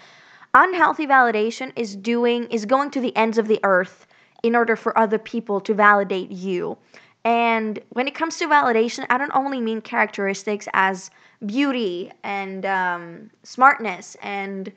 Unhealthy 0.53 1.07
validation 1.07 1.71
is 1.75 1.95
doing 1.95 2.45
is 2.45 2.65
going 2.65 2.91
to 2.91 3.01
the 3.01 3.15
ends 3.15 3.37
of 3.37 3.47
the 3.47 3.59
earth 3.63 4.05
in 4.43 4.55
order 4.55 4.75
for 4.75 4.97
other 4.97 5.17
people 5.17 5.59
to 5.61 5.73
validate 5.73 6.31
you. 6.31 6.77
And 7.25 7.79
when 7.89 8.07
it 8.07 8.13
comes 8.13 8.37
to 8.37 8.47
validation, 8.47 9.05
I 9.09 9.17
don't 9.17 9.35
only 9.35 9.59
mean 9.59 9.81
characteristics 9.81 10.67
as 10.73 11.09
beauty 11.45 12.11
and 12.23 12.65
um, 12.65 13.31
smartness 13.43 14.15
and 14.21 14.71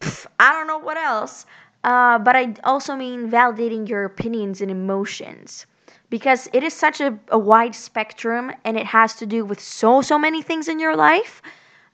pff, 0.00 0.26
I 0.38 0.52
don't 0.52 0.66
know 0.66 0.78
what 0.78 0.98
else, 0.98 1.46
uh, 1.84 2.18
but 2.18 2.36
I 2.36 2.54
also 2.64 2.96
mean 2.96 3.30
validating 3.30 3.88
your 3.88 4.04
opinions 4.04 4.60
and 4.60 4.70
emotions 4.70 5.66
because 6.10 6.48
it 6.52 6.62
is 6.62 6.74
such 6.74 7.00
a, 7.00 7.18
a 7.28 7.38
wide 7.38 7.74
spectrum 7.74 8.52
and 8.64 8.76
it 8.76 8.86
has 8.86 9.14
to 9.16 9.26
do 9.26 9.44
with 9.44 9.60
so 9.60 10.02
so 10.02 10.18
many 10.18 10.42
things 10.42 10.68
in 10.68 10.78
your 10.78 10.94
life 10.96 11.40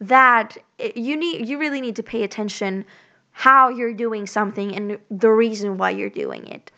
that 0.01 0.59
it, 0.79 0.97
you 0.97 1.17
need 1.17 1.49
you 1.49 1.59
really 1.59 1.81
need 1.81 1.97
to 1.97 2.03
pay 2.03 2.25
attention 2.25 2.85
how 3.31 3.69
you're 3.69 3.95
doing 3.95 4.27
something 4.27 4.75
and 4.75 4.99
the 5.11 5.31
reason 5.31 5.79
why 5.79 5.91
you're 5.91 6.11
doing 6.11 6.47
it. 6.49 6.71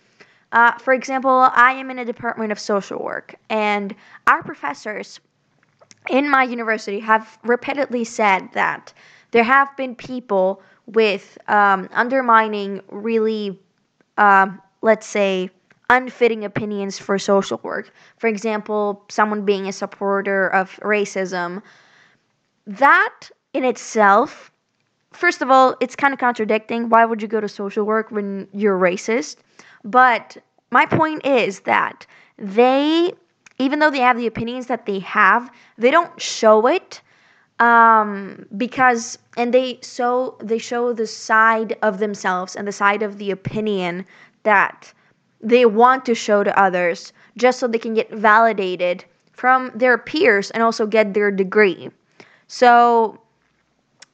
Uh, 0.55 0.73
for 0.79 0.95
example, 0.95 1.51
I 1.53 1.73
am 1.73 1.91
in 1.91 1.99
a 1.99 2.05
department 2.05 2.53
of 2.53 2.61
social 2.61 3.01
work, 3.03 3.35
and 3.51 3.93
our 4.29 4.41
professors 4.45 5.19
in 6.09 6.31
my 6.31 6.45
university 6.45 7.01
have 7.01 7.39
repeatedly 7.43 8.05
said 8.05 8.49
that 8.53 8.93
there 9.33 9.43
have 9.43 9.77
been 9.77 9.97
people 9.97 10.63
with 10.87 11.37
um, 11.49 11.89
undermining 11.93 12.81
really, 12.89 13.59
uh, 14.17 14.47
let's 14.81 15.09
say, 15.09 15.51
unfitting 15.91 16.45
opinions 16.45 17.01
for 17.01 17.19
social 17.19 17.59
work. 17.65 17.93
For 18.19 18.29
example, 18.29 19.05
someone 19.09 19.45
being 19.45 19.67
a 19.67 19.73
supporter 19.73 20.49
of 20.49 20.79
racism. 20.83 21.63
That 22.67 23.29
in 23.53 23.65
itself, 23.65 24.53
first 25.13 25.43
of 25.43 25.51
all, 25.51 25.75
it's 25.81 25.97
kind 25.97 26.15
of 26.15 26.21
contradicting. 26.21 26.91
Why 26.91 27.05
would 27.05 27.21
you 27.21 27.29
go 27.29 27.41
to 27.41 27.49
social 27.49 27.85
work 27.85 28.13
when 28.13 28.47
you're 28.53 28.79
racist? 28.79 29.37
But 29.85 30.37
my 30.71 30.87
point 30.87 31.25
is 31.27 31.61
that 31.61 32.07
they, 32.39 33.13
even 33.59 33.79
though 33.79 33.91
they 33.91 34.01
have 34.01 34.17
the 34.17 34.27
opinions 34.27 34.67
that 34.67 34.87
they 34.87 34.99
have, 35.01 35.51
they 35.79 35.91
don't 35.91 36.21
show 36.21 36.67
it 36.67 37.01
um, 37.61 38.47
because 38.57 39.19
and 39.37 39.55
they 39.55 39.79
so 39.81 40.37
they 40.43 40.59
show 40.59 40.93
the 40.93 41.07
side 41.07 41.77
of 41.83 41.99
themselves 41.99 42.57
and 42.57 42.67
the 42.67 42.73
side 42.73 43.03
of 43.03 43.19
the 43.19 43.31
opinion 43.31 44.05
that 44.43 44.93
they 45.41 45.65
want 45.65 46.05
to 46.07 46.15
show 46.15 46.43
to 46.43 46.59
others 46.59 47.13
just 47.37 47.61
so 47.61 47.69
they 47.69 47.79
can 47.79 47.95
get 47.95 48.11
validated 48.11 49.05
from 49.33 49.71
their 49.75 49.99
peers 49.99 50.51
and 50.53 50.63
also 50.63 50.87
get 50.87 51.15
their 51.15 51.31
degree. 51.31 51.91
So 52.49 53.21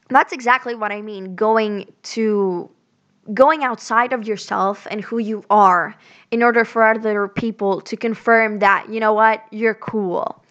that's 0.08 0.32
exactly 0.32 0.74
what 0.74 0.92
I 0.92 1.00
mean 1.00 1.34
going 1.34 1.90
to 2.02 2.70
going 3.34 3.62
outside 3.62 4.12
of 4.12 4.26
yourself 4.26 4.87
and 4.90 5.00
who 5.00 5.18
you 5.18 5.44
are 5.50 5.94
in 6.30 6.42
order 6.42 6.64
for 6.64 6.82
other 6.82 7.28
people 7.28 7.80
to 7.82 7.96
confirm 7.96 8.58
that, 8.60 8.88
you 8.88 9.00
know 9.00 9.12
what, 9.12 9.44
you're 9.50 9.75
cool. 9.75 10.42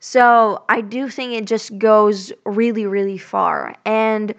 So 0.00 0.64
I 0.68 0.80
do 0.80 1.08
think 1.08 1.34
it 1.34 1.46
just 1.46 1.78
goes 1.78 2.32
really, 2.44 2.86
really 2.86 3.18
far. 3.18 3.74
And 3.84 4.34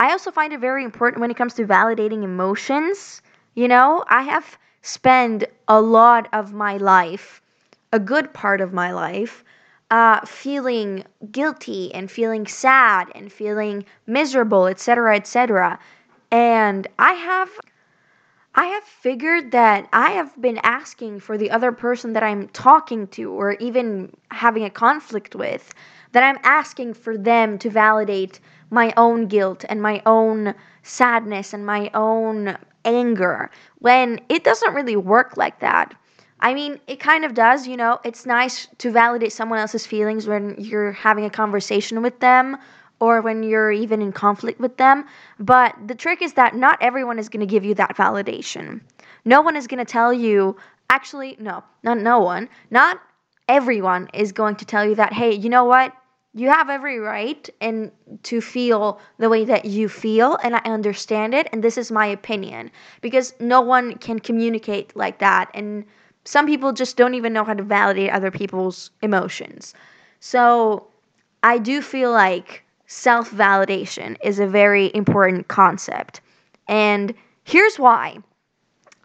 I 0.00 0.10
also 0.10 0.30
find 0.30 0.52
it 0.52 0.60
very 0.60 0.84
important 0.84 1.20
when 1.20 1.30
it 1.30 1.36
comes 1.36 1.54
to 1.54 1.66
validating 1.66 2.24
emotions. 2.24 3.22
You 3.54 3.68
know, 3.68 4.04
I 4.08 4.22
have 4.22 4.58
spent 4.82 5.44
a 5.68 5.80
lot 5.80 6.28
of 6.32 6.52
my 6.52 6.76
life, 6.78 7.40
a 7.92 8.00
good 8.00 8.34
part 8.34 8.60
of 8.60 8.72
my 8.72 8.92
life, 8.92 9.44
uh, 9.90 10.20
feeling 10.26 11.04
guilty 11.30 11.94
and 11.94 12.10
feeling 12.10 12.46
sad 12.46 13.06
and 13.14 13.32
feeling 13.32 13.84
miserable, 14.06 14.66
etc., 14.66 15.14
etc. 15.14 15.78
And 16.34 16.88
I 16.98 17.12
have 17.12 17.48
I 18.56 18.64
have 18.64 18.82
figured 18.82 19.52
that 19.52 19.88
I 19.92 20.10
have 20.10 20.32
been 20.42 20.58
asking 20.64 21.20
for 21.20 21.38
the 21.38 21.52
other 21.52 21.70
person 21.70 22.12
that 22.14 22.24
I'm 22.24 22.48
talking 22.48 23.06
to 23.14 23.30
or 23.30 23.52
even 23.60 24.12
having 24.32 24.64
a 24.64 24.70
conflict 24.70 25.36
with 25.36 25.72
that 26.10 26.24
I'm 26.24 26.40
asking 26.42 26.94
for 26.94 27.16
them 27.16 27.56
to 27.58 27.70
validate 27.70 28.40
my 28.68 28.92
own 28.96 29.28
guilt 29.28 29.64
and 29.68 29.80
my 29.80 30.02
own 30.06 30.56
sadness 30.82 31.52
and 31.52 31.64
my 31.64 31.88
own 31.94 32.58
anger 32.84 33.48
when 33.78 34.20
it 34.28 34.42
doesn't 34.42 34.74
really 34.74 34.96
work 34.96 35.36
like 35.36 35.60
that. 35.60 35.94
I 36.40 36.52
mean, 36.52 36.80
it 36.88 36.98
kind 36.98 37.24
of 37.24 37.34
does, 37.34 37.68
you 37.68 37.76
know. 37.76 38.00
It's 38.02 38.26
nice 38.26 38.66
to 38.78 38.90
validate 38.90 39.32
someone 39.32 39.60
else's 39.60 39.86
feelings 39.86 40.26
when 40.26 40.56
you're 40.58 40.90
having 40.90 41.26
a 41.26 41.30
conversation 41.30 42.02
with 42.02 42.18
them 42.18 42.56
or 43.00 43.20
when 43.20 43.42
you're 43.42 43.72
even 43.72 44.00
in 44.00 44.12
conflict 44.12 44.60
with 44.60 44.76
them. 44.76 45.04
But 45.38 45.74
the 45.86 45.94
trick 45.94 46.22
is 46.22 46.34
that 46.34 46.54
not 46.54 46.78
everyone 46.80 47.18
is 47.18 47.28
going 47.28 47.40
to 47.40 47.46
give 47.46 47.64
you 47.64 47.74
that 47.74 47.96
validation. 47.96 48.80
No 49.24 49.40
one 49.40 49.56
is 49.56 49.66
going 49.66 49.84
to 49.84 49.90
tell 49.90 50.12
you, 50.12 50.56
actually, 50.90 51.36
no, 51.38 51.64
not 51.82 51.98
no 51.98 52.20
one, 52.20 52.48
not 52.70 53.00
everyone 53.48 54.08
is 54.14 54.32
going 54.32 54.56
to 54.56 54.64
tell 54.64 54.86
you 54.86 54.94
that, 54.94 55.12
hey, 55.12 55.32
you 55.32 55.48
know 55.48 55.64
what? 55.64 55.92
You 56.36 56.48
have 56.50 56.68
every 56.68 56.98
right 56.98 57.48
and 57.60 57.92
to 58.24 58.40
feel 58.40 59.00
the 59.18 59.28
way 59.28 59.44
that 59.44 59.66
you 59.66 59.88
feel, 59.88 60.36
and 60.42 60.56
I 60.56 60.62
understand 60.64 61.32
it, 61.32 61.48
and 61.52 61.62
this 61.62 61.78
is 61.78 61.92
my 61.92 62.06
opinion. 62.06 62.72
Because 63.02 63.34
no 63.38 63.60
one 63.60 63.98
can 63.98 64.18
communicate 64.18 64.96
like 64.96 65.20
that, 65.20 65.50
and 65.54 65.84
some 66.24 66.46
people 66.46 66.72
just 66.72 66.96
don't 66.96 67.14
even 67.14 67.32
know 67.32 67.44
how 67.44 67.54
to 67.54 67.62
validate 67.62 68.10
other 68.10 68.32
people's 68.32 68.90
emotions. 69.00 69.74
So 70.18 70.88
I 71.44 71.58
do 71.58 71.80
feel 71.80 72.10
like 72.10 72.63
self 72.94 73.30
validation 73.32 74.16
is 74.22 74.38
a 74.38 74.46
very 74.46 74.90
important 74.94 75.48
concept. 75.48 76.20
And 76.68 77.12
here's 77.42 77.76
why. 77.76 78.18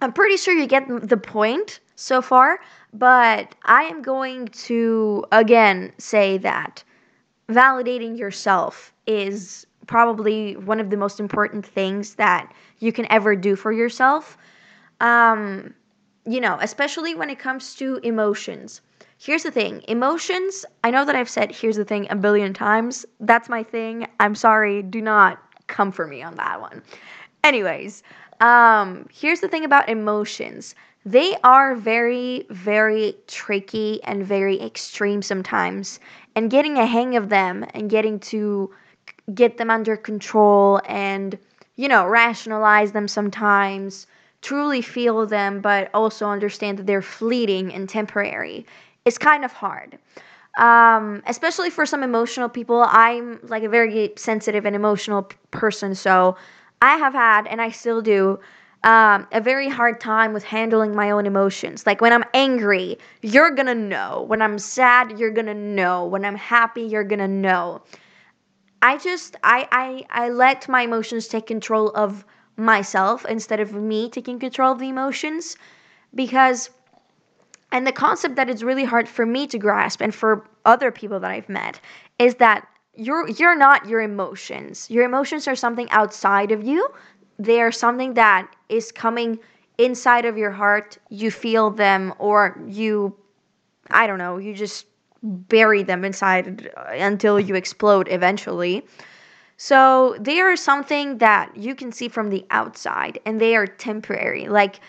I'm 0.02 0.14
pretty 0.14 0.38
sure 0.38 0.54
you 0.54 0.68
get 0.68 0.86
the 0.88 1.18
point 1.18 1.80
so 1.96 2.22
far, 2.22 2.60
but 2.94 3.56
I 3.64 3.84
am 3.84 4.02
going 4.02 4.48
to 4.70 5.26
again 5.32 5.92
say 5.98 6.38
that 6.38 6.84
validating 7.50 8.18
yourself 8.18 8.94
is 9.08 9.66
probably 9.88 10.56
one 10.56 10.80
of 10.80 10.92
the 10.92 10.98
most 10.98 11.20
important 11.20 11.66
things 11.66 12.14
that 12.16 12.54
you 12.78 12.94
can 12.94 13.12
ever 13.12 13.36
do 13.36 13.56
for 13.56 13.72
yourself. 13.72 14.38
Um, 15.02 15.74
you 16.26 16.40
know, 16.40 16.60
especially 16.62 17.16
when 17.16 17.32
it 17.32 17.40
comes 17.40 17.74
to 17.76 18.00
emotions. 18.04 18.82
Here's 19.22 19.44
the 19.44 19.52
thing 19.52 19.84
emotions, 19.90 20.66
I 20.82 20.92
know 20.92 21.04
that 21.04 21.14
I've 21.14 21.30
said 21.30 21.52
here's 21.52 21.76
the 21.76 21.84
thing 21.84 22.08
a 22.10 22.16
billion 22.16 22.54
times. 22.54 23.06
That's 23.20 23.50
my 23.50 23.64
thing. 23.64 24.08
I'm 24.22 24.34
sorry. 24.34 24.82
Do 24.82 25.02
not 25.02 25.44
come 25.68 25.92
for 25.92 26.08
me 26.08 26.24
on 26.24 26.36
that 26.36 26.62
one. 26.62 26.82
Anyways, 27.44 28.02
um, 28.40 29.10
here's 29.12 29.42
the 29.42 29.50
thing 29.50 29.66
about 29.66 29.90
emotions 29.90 30.74
they 31.06 31.36
are 31.44 31.76
very, 31.76 32.46
very 32.50 33.14
tricky 33.28 34.02
and 34.04 34.26
very 34.26 34.62
extreme 34.62 35.22
sometimes. 35.22 36.00
And 36.38 36.50
getting 36.50 36.78
a 36.78 36.86
hang 36.86 37.18
of 37.18 37.28
them 37.28 37.66
and 37.74 37.90
getting 37.90 38.20
to 38.32 38.74
get 39.34 39.58
them 39.58 39.70
under 39.70 39.98
control 39.98 40.80
and, 40.88 41.38
you 41.76 41.90
know, 41.90 42.08
rationalize 42.08 42.94
them 42.94 43.10
sometimes, 43.10 44.08
truly 44.42 44.82
feel 44.82 45.26
them, 45.26 45.60
but 45.60 45.90
also 45.94 46.28
understand 46.28 46.80
that 46.80 46.86
they're 46.86 47.02
fleeting 47.02 47.74
and 47.74 47.90
temporary 47.90 48.66
is 49.10 49.18
kind 49.18 49.44
of 49.46 49.54
hard. 49.54 49.98
um, 50.58 51.22
especially 51.28 51.70
for 51.70 51.86
some 51.86 52.04
emotional 52.04 52.50
people. 52.50 52.84
I'm 52.88 53.40
like 53.44 53.64
a 53.64 53.70
very 53.70 54.12
sensitive 54.18 54.66
and 54.66 54.76
emotional 54.76 55.24
person, 55.52 55.96
so 55.96 56.36
I 56.82 56.98
have 56.98 57.14
had, 57.14 57.48
and 57.48 57.62
I 57.62 57.70
still 57.72 58.02
do, 58.02 58.40
um, 58.84 59.28
a 59.32 59.42
very 59.42 59.70
hard 59.70 60.00
time 60.02 60.34
with 60.34 60.44
handling 60.44 60.96
my 60.96 61.12
own 61.12 61.26
emotions. 61.26 61.86
Like 61.86 62.02
when 62.02 62.14
I'm 62.14 62.26
angry, 62.34 62.98
you're 63.22 63.52
gonna 63.52 63.76
know. 63.76 64.26
When 64.28 64.42
I'm 64.42 64.58
sad, 64.60 65.20
you're 65.20 65.32
gonna 65.32 65.54
know. 65.54 66.06
When 66.06 66.26
I'm 66.26 66.36
happy, 66.36 66.84
you're 66.84 67.04
gonna 67.04 67.28
know. 67.28 67.82
I 68.82 68.98
just 68.98 69.38
I 69.44 69.68
I 69.72 70.24
I 70.26 70.30
let 70.30 70.68
my 70.68 70.82
emotions 70.82 71.28
take 71.30 71.48
control 71.48 71.92
of 71.92 72.26
myself 72.58 73.26
instead 73.26 73.60
of 73.62 73.74
me 73.74 74.10
taking 74.10 74.38
control 74.40 74.74
of 74.74 74.80
the 74.80 74.90
emotions 74.90 75.56
because 76.16 76.70
and 77.72 77.86
the 77.86 77.92
concept 77.92 78.36
that 78.36 78.50
is 78.50 78.64
really 78.64 78.84
hard 78.84 79.08
for 79.08 79.26
me 79.26 79.48
to 79.48 79.58
grasp 79.58 80.02
and 80.02 80.14
for 80.14 80.48
other 80.66 80.92
people 80.92 81.20
that 81.20 81.32
I've 81.32 81.50
met 81.50 81.80
is 82.18 82.36
that 82.36 82.68
you're 82.96 83.30
you're 83.30 83.58
not 83.58 83.88
your 83.88 84.02
emotions. 84.02 84.90
Your 84.90 85.06
emotions 85.06 85.48
are 85.48 85.56
something 85.56 85.90
outside 85.92 86.52
of 86.52 86.64
you. 86.64 86.90
They 87.38 87.62
are 87.62 87.72
something 87.72 88.16
that 88.16 88.54
is 88.68 88.92
coming 88.92 89.40
inside 89.78 90.26
of 90.26 90.38
your 90.38 90.52
heart. 90.52 90.98
You 91.10 91.32
feel 91.32 91.70
them 91.70 92.14
or 92.20 92.60
you 92.68 93.16
I 93.92 94.08
don't 94.08 94.18
know, 94.20 94.38
you 94.38 94.54
just 94.54 94.86
bury 95.24 95.84
them 95.84 96.06
inside 96.06 96.70
until 96.92 97.40
you 97.40 97.56
explode 97.56 98.08
eventually. 98.10 98.86
So 99.58 100.16
they 100.20 100.40
are 100.40 100.56
something 100.56 101.18
that 101.18 101.56
you 101.56 101.76
can 101.76 101.92
see 101.92 102.08
from 102.08 102.30
the 102.30 102.46
outside 102.50 103.20
and 103.26 103.42
they 103.42 103.56
are 103.56 103.68
temporary. 103.68 104.48
Like 104.48 104.80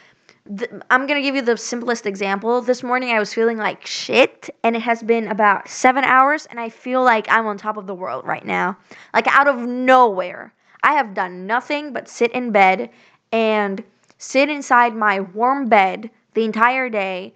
th- 0.56 0.70
I'm 0.90 1.06
going 1.06 1.20
to 1.20 1.23
give 1.23 1.35
you 1.35 1.42
the 1.42 1.56
simplest 1.56 2.06
example. 2.06 2.61
This 2.62 2.82
morning 2.82 3.11
I 3.11 3.18
was 3.18 3.32
feeling 3.32 3.56
like 3.56 3.87
shit 3.87 4.50
and 4.62 4.76
it 4.76 4.82
has 4.82 5.02
been 5.02 5.28
about 5.28 5.68
7 5.68 6.04
hours 6.04 6.47
and 6.47 6.61
I 6.61 6.68
feel 6.68 7.02
like 7.02 7.26
I'm 7.30 7.47
on 7.47 7.59
top 7.59 7.76
of 7.76 7.87
the 7.87 7.94
world 7.94 8.26
right 8.26 8.44
now. 8.44 8.76
Like 9.14 9.26
out 9.28 9.49
of 9.49 9.59
nowhere. 9.61 10.52
I 10.82 10.94
have 10.94 11.14
done 11.14 11.47
nothing 11.47 11.92
but 11.92 12.09
sit 12.09 12.32
in 12.32 12.52
bed 12.52 12.90
and 13.32 13.82
sit 14.18 14.49
inside 14.49 14.94
my 14.94 15.20
warm 15.20 15.68
bed 15.68 16.11
the 16.35 16.44
entire 16.44 16.88
day 16.88 17.35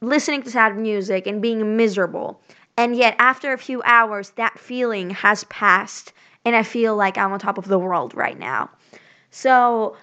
listening 0.00 0.42
to 0.42 0.50
sad 0.50 0.76
music 0.76 1.26
and 1.26 1.42
being 1.42 1.76
miserable. 1.76 2.40
And 2.76 2.94
yet, 2.94 3.16
after 3.18 3.52
a 3.52 3.58
few 3.58 3.82
hours, 3.84 4.30
that 4.36 4.58
feeling 4.58 5.10
has 5.10 5.44
passed, 5.44 6.12
and 6.44 6.54
I 6.54 6.62
feel 6.62 6.94
like 6.94 7.16
I'm 7.16 7.32
on 7.32 7.38
top 7.38 7.56
of 7.56 7.68
the 7.68 7.78
world 7.78 8.14
right 8.14 8.38
now. 8.38 8.70
So, 9.30 9.96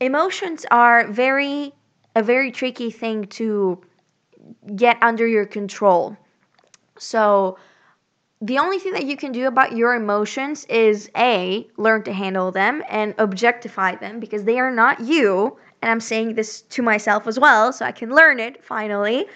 emotions 0.00 0.66
are 0.70 1.06
very 1.08 1.72
a 2.16 2.22
very 2.22 2.50
tricky 2.52 2.90
thing 2.90 3.24
to 3.26 3.80
get 4.76 4.96
under 5.02 5.26
your 5.26 5.46
control. 5.46 6.16
So, 6.98 7.58
the 8.40 8.58
only 8.58 8.78
thing 8.78 8.92
that 8.92 9.06
you 9.06 9.16
can 9.16 9.32
do 9.32 9.46
about 9.46 9.74
your 9.74 9.94
emotions 9.94 10.64
is 10.66 11.10
A, 11.16 11.66
learn 11.76 12.02
to 12.04 12.12
handle 12.12 12.52
them 12.52 12.82
and 12.90 13.14
objectify 13.18 13.96
them 13.96 14.20
because 14.20 14.44
they 14.44 14.58
are 14.58 14.70
not 14.70 15.00
you. 15.00 15.56
And 15.80 15.90
I'm 15.90 16.00
saying 16.00 16.34
this 16.34 16.62
to 16.62 16.82
myself 16.82 17.26
as 17.26 17.38
well, 17.38 17.72
so 17.72 17.84
I 17.86 17.92
can 17.92 18.14
learn 18.14 18.40
it 18.40 18.62
finally. 18.62 19.26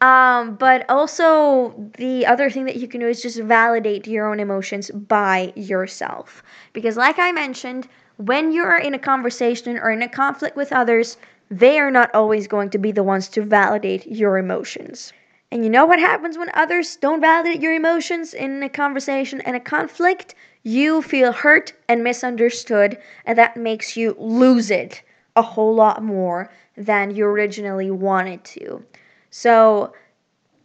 Um, 0.00 0.56
but 0.56 0.84
also, 0.90 1.90
the 1.96 2.26
other 2.26 2.50
thing 2.50 2.66
that 2.66 2.76
you 2.76 2.86
can 2.86 3.00
do 3.00 3.08
is 3.08 3.22
just 3.22 3.40
validate 3.40 4.06
your 4.06 4.28
own 4.28 4.40
emotions 4.40 4.90
by 4.90 5.52
yourself. 5.56 6.42
Because, 6.74 6.96
like 6.96 7.18
I 7.18 7.32
mentioned, 7.32 7.88
when 8.16 8.52
you're 8.52 8.76
in 8.76 8.94
a 8.94 8.98
conversation 8.98 9.78
or 9.78 9.90
in 9.90 10.02
a 10.02 10.08
conflict 10.08 10.56
with 10.56 10.72
others, 10.72 11.16
they 11.50 11.78
are 11.78 11.90
not 11.90 12.14
always 12.14 12.46
going 12.46 12.70
to 12.70 12.78
be 12.78 12.92
the 12.92 13.02
ones 13.02 13.28
to 13.28 13.42
validate 13.42 14.06
your 14.06 14.38
emotions. 14.38 15.12
And 15.50 15.64
you 15.64 15.70
know 15.70 15.84
what 15.84 15.98
happens 15.98 16.38
when 16.38 16.50
others 16.54 16.96
don't 16.96 17.20
validate 17.20 17.60
your 17.60 17.74
emotions 17.74 18.34
in 18.34 18.62
a 18.62 18.68
conversation 18.68 19.40
and 19.42 19.56
a 19.56 19.60
conflict? 19.60 20.34
You 20.62 21.02
feel 21.02 21.32
hurt 21.32 21.72
and 21.88 22.02
misunderstood, 22.02 22.98
and 23.24 23.36
that 23.38 23.56
makes 23.56 23.96
you 23.96 24.16
lose 24.18 24.70
it 24.70 25.02
a 25.36 25.42
whole 25.42 25.74
lot 25.74 26.02
more 26.02 26.50
than 26.76 27.14
you 27.14 27.26
originally 27.26 27.90
wanted 27.90 28.42
to. 28.44 28.84
So, 29.30 29.92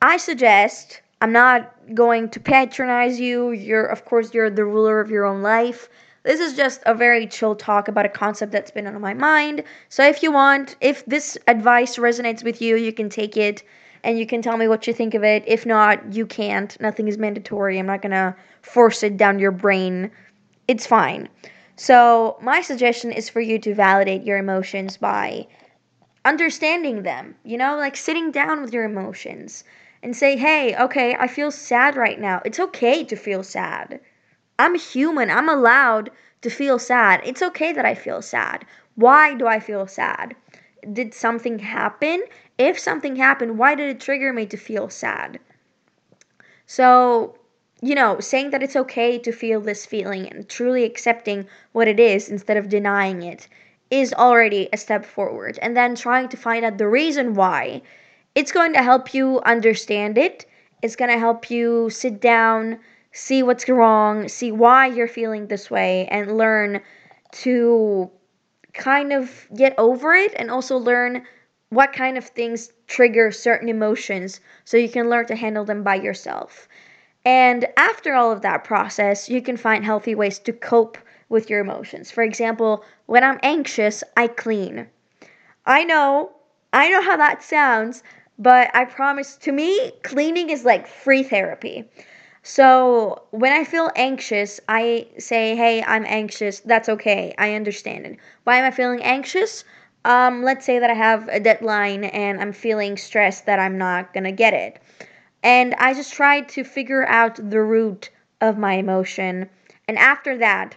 I 0.02 0.17
suggest 0.17 1.02
I'm 1.21 1.34
not 1.34 1.73
going 1.93 2.30
to 2.30 2.39
patronize 2.39 3.19
you. 3.19 3.52
You're, 3.52 3.86
of 3.86 4.06
course, 4.06 4.34
you're 4.34 4.50
the 4.50 4.63
ruler 4.63 5.02
of 5.02 5.10
your 5.10 5.26
own 5.26 5.41
life. 5.41 5.89
This 6.23 6.39
is 6.39 6.55
just 6.55 6.82
a 6.86 6.93
very 6.93 7.27
chill 7.27 7.55
talk 7.55 7.88
about 7.88 8.05
a 8.05 8.10
concept 8.10 8.51
that's 8.51 8.71
been 8.71 8.88
on 8.88 8.99
my 8.99 9.13
mind. 9.13 9.63
So, 9.88 10.03
if 10.05 10.21
you 10.21 10.32
want, 10.32 10.75
if 10.82 11.05
this 11.05 11.38
advice 11.47 11.97
resonates 11.97 12.43
with 12.43 12.62
you, 12.62 12.75
you 12.75 12.91
can 12.91 13.10
take 13.10 13.38
it 13.38 13.63
and 14.03 14.19
you 14.19 14.25
can 14.25 14.41
tell 14.41 14.58
me 14.58 14.67
what 14.67 14.86
you 14.88 14.93
think 14.93 15.13
of 15.13 15.23
it. 15.23 15.43
If 15.47 15.65
not, 15.65 16.13
you 16.13 16.25
can't. 16.25 16.79
Nothing 16.82 17.08
is 17.08 17.17
mandatory. 17.17 17.79
I'm 17.79 17.86
not 17.86 18.01
going 18.01 18.12
to 18.12 18.36
force 18.62 19.03
it 19.03 19.17
down 19.17 19.39
your 19.39 19.51
brain. 19.51 20.12
It's 20.67 20.86
fine. 20.86 21.29
So, 21.77 22.38
my 22.41 22.62
suggestion 22.62 23.12
is 23.12 23.29
for 23.29 23.39
you 23.39 23.58
to 23.60 23.73
validate 23.73 24.23
your 24.23 24.38
emotions 24.38 24.97
by 24.97 25.47
understanding 26.25 27.03
them, 27.03 27.36
you 27.45 27.58
know, 27.58 27.77
like 27.77 27.95
sitting 27.95 28.32
down 28.32 28.62
with 28.62 28.73
your 28.73 28.84
emotions 28.84 29.63
and 30.03 30.15
say, 30.15 30.36
hey, 30.36 30.75
okay, 30.75 31.15
I 31.15 31.27
feel 31.27 31.51
sad 31.51 31.95
right 31.95 32.19
now. 32.19 32.41
It's 32.43 32.60
okay 32.60 33.03
to 33.05 33.15
feel 33.15 33.43
sad. 33.43 33.99
I'm 34.60 34.76
human. 34.76 35.32
I'm 35.32 35.48
allowed 35.48 36.12
to 36.41 36.50
feel 36.50 36.78
sad. 36.78 37.22
It's 37.24 37.41
okay 37.41 37.72
that 37.72 37.86
I 37.86 37.95
feel 37.95 38.22
sad. 38.22 38.65
Why 38.95 39.34
do 39.34 39.48
I 39.48 39.62
feel 39.62 39.88
sad? 39.88 40.36
Did 40.91 41.13
something 41.13 41.60
happen? 41.60 42.26
If 42.58 42.78
something 42.78 43.15
happened, 43.15 43.58
why 43.58 43.76
did 43.76 43.89
it 43.89 44.02
trigger 44.02 44.34
me 44.34 44.45
to 44.48 44.58
feel 44.58 44.89
sad? 44.89 45.39
So, 46.65 47.38
you 47.82 47.95
know, 47.95 48.19
saying 48.19 48.50
that 48.50 48.62
it's 48.62 48.76
okay 48.76 49.17
to 49.19 49.32
feel 49.32 49.62
this 49.62 49.86
feeling 49.86 50.30
and 50.30 50.48
truly 50.48 50.84
accepting 50.84 51.48
what 51.72 51.88
it 51.88 52.00
is 52.00 52.28
instead 52.28 52.58
of 52.58 52.67
denying 52.67 53.24
it 53.24 53.48
is 53.89 54.13
already 54.13 54.67
a 54.74 54.78
step 54.78 55.06
forward. 55.06 55.58
And 55.62 55.76
then 55.76 55.95
trying 55.95 56.28
to 56.30 56.38
find 56.38 56.65
out 56.65 56.78
the 56.78 56.88
reason 56.88 57.34
why, 57.34 57.82
it's 58.36 58.52
going 58.52 58.74
to 58.74 58.84
help 58.84 59.13
you 59.13 59.39
understand 59.45 60.17
it. 60.17 60.45
It's 60.82 60.95
going 60.95 61.12
to 61.12 61.17
help 61.17 61.50
you 61.50 61.89
sit 61.89 62.19
down, 62.22 62.80
see 63.19 63.43
what's 63.43 63.67
wrong, 63.67 64.27
see 64.29 64.51
why 64.51 64.88
you're 64.88 65.08
feeling 65.08 65.47
this 65.47 65.69
way, 65.69 66.08
and 66.08 66.38
learn 66.38 66.82
to 67.32 68.10
kind 68.73 69.12
of 69.12 69.47
get 69.55 69.75
over 69.77 70.13
it 70.13 70.34
and 70.38 70.49
also 70.49 70.77
learn 70.77 71.23
what 71.69 71.91
kind 71.93 72.17
of 72.17 72.25
things 72.25 72.71
trigger 72.88 73.29
certain 73.32 73.69
emotions 73.69 74.39
so 74.63 74.77
you 74.77 74.89
can 74.89 75.10
learn 75.10 75.25
to 75.25 75.36
handle 75.36 75.65
them 75.65 75.84
by 75.84 75.95
yourself. 75.95 76.67
And 77.25 77.67
after 77.75 78.13
all 78.13 78.32
of 78.32 78.41
that 78.41 78.63
process, 78.63 79.29
you 79.29 79.41
can 79.41 79.58
find 79.58 79.84
healthy 79.84 80.15
ways 80.15 80.39
to 80.39 80.53
cope 80.53 80.97
with 81.27 81.49
your 81.49 81.60
emotions. 81.60 82.10
For 82.10 82.23
example, 82.23 82.84
when 83.05 83.23
I'm 83.23 83.39
anxious, 83.43 84.03
I 84.15 84.27
clean. 84.27 84.88
I 85.65 85.84
know, 85.84 86.32
I 86.71 86.89
know 86.89 87.01
how 87.01 87.17
that 87.17 87.43
sounds, 87.43 88.01
but 88.39 88.71
I 88.73 88.86
promise 88.86 89.36
to 89.38 89.51
me, 89.51 89.91
cleaning 90.03 90.49
is 90.49 90.63
like 90.63 90.88
free 90.88 91.23
therapy. 91.23 91.89
So 92.43 93.23
when 93.32 93.52
I 93.54 93.63
feel 93.63 93.91
anxious, 93.95 94.60
I 94.67 95.08
say, 95.17 95.56
hey, 95.56 95.84
I'm 95.84 96.06
anxious. 96.06 96.60
That's 96.62 96.89
okay. 96.89 97.34
I 97.38 97.56
understand 97.56 98.06
it. 98.06 98.17
Why 98.43 98.58
am 98.58 98.65
I 98.65 98.71
feeling 98.71 99.04
anxious? 99.04 99.63
Um, 100.06 100.43
let's 100.43 100.65
say 100.65 100.80
that 100.80 100.89
I 100.89 100.93
have 100.93 101.28
a 101.28 101.39
deadline 101.39 102.06
and 102.06 102.39
I'm 102.39 102.54
feeling 102.54 102.97
stressed 102.97 103.45
that 103.45 103.60
I'm 103.60 103.78
not 103.78 104.13
gonna 104.13 104.32
get 104.32 104.54
it. 104.54 104.80
And 105.43 105.75
I 105.75 105.93
just 105.93 106.13
try 106.13 106.41
to 106.41 106.63
figure 106.63 107.08
out 107.08 107.36
the 107.36 107.62
root 107.62 108.10
of 108.41 108.58
my 108.58 108.73
emotion. 108.73 109.49
And 109.88 109.97
after 109.97 110.38
that, 110.38 110.75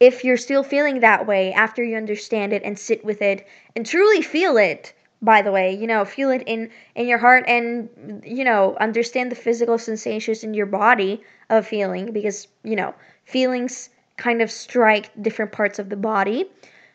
if 0.00 0.24
you're 0.24 0.36
still 0.36 0.62
feeling 0.62 1.00
that 1.00 1.26
way 1.26 1.52
after 1.52 1.84
you 1.84 1.96
understand 1.96 2.52
it 2.52 2.62
and 2.64 2.78
sit 2.78 3.04
with 3.04 3.22
it 3.22 3.46
and 3.76 3.86
truly 3.86 4.22
feel 4.22 4.56
it 4.56 4.92
by 5.22 5.42
the 5.42 5.52
way 5.52 5.74
you 5.74 5.86
know 5.86 6.04
feel 6.04 6.30
it 6.30 6.42
in 6.46 6.70
in 6.94 7.06
your 7.06 7.18
heart 7.18 7.44
and 7.46 7.88
you 8.24 8.44
know 8.44 8.76
understand 8.80 9.30
the 9.30 9.36
physical 9.36 9.78
sensations 9.78 10.44
in 10.44 10.54
your 10.54 10.66
body 10.66 11.22
of 11.48 11.66
feeling 11.66 12.12
because 12.12 12.48
you 12.64 12.76
know 12.76 12.94
feelings 13.24 13.90
kind 14.16 14.42
of 14.42 14.50
strike 14.50 15.10
different 15.22 15.52
parts 15.52 15.78
of 15.78 15.88
the 15.88 15.96
body 15.96 16.50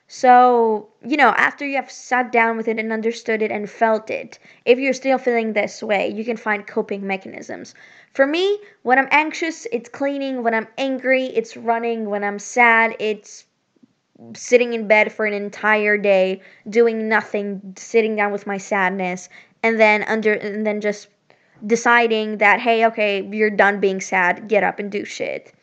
so, 0.08 0.90
you 1.04 1.18
know, 1.18 1.30
after 1.30 1.66
you 1.66 1.78
have 1.78 1.90
sat 1.90 2.32
down 2.32 2.58
with 2.58 2.68
it 2.68 2.78
and 2.78 2.94
understood 2.94 3.42
it 3.42 3.52
and 3.52 3.68
felt 3.68 4.12
it, 4.12 4.38
if 4.64 4.78
you're 4.78 4.94
still 4.94 5.18
feeling 5.18 5.54
this 5.54 5.82
way, 5.82 6.10
you 6.10 6.24
can 6.24 6.38
find 6.38 6.68
coping 6.68 7.08
mechanisms. 7.08 7.74
For 8.14 8.28
me, 8.28 8.60
when 8.84 9.00
I'm 9.00 9.08
anxious, 9.10 9.66
it's 9.72 9.90
cleaning. 9.90 10.44
When 10.44 10.54
I'm 10.54 10.68
angry, 10.78 11.26
it's 11.26 11.58
running. 11.58 12.08
When 12.08 12.24
I'm 12.24 12.38
sad, 12.38 12.96
it's 13.00 13.46
sitting 14.36 14.73
in 14.73 14.88
bed 14.88 15.12
for 15.12 15.25
an 15.25 15.34
entire 15.34 15.97
day, 15.97 16.41
doing 16.69 17.08
nothing, 17.10 17.73
sitting 17.78 18.15
down 18.15 18.32
with 18.32 18.47
my 18.47 18.58
sadness, 18.58 19.30
and 19.63 19.80
then 19.80 20.04
under 20.04 20.34
and 20.34 20.65
then 20.65 20.82
just 20.82 21.08
deciding 21.65 22.38
that 22.38 22.60
hey, 22.60 22.86
okay, 22.86 23.28
you're 23.32 23.49
done 23.49 23.80
being 23.80 24.01
sad, 24.01 24.47
get 24.47 24.63
up 24.63 24.80
and 24.80 24.91
do 24.91 25.06
shit 25.06 25.54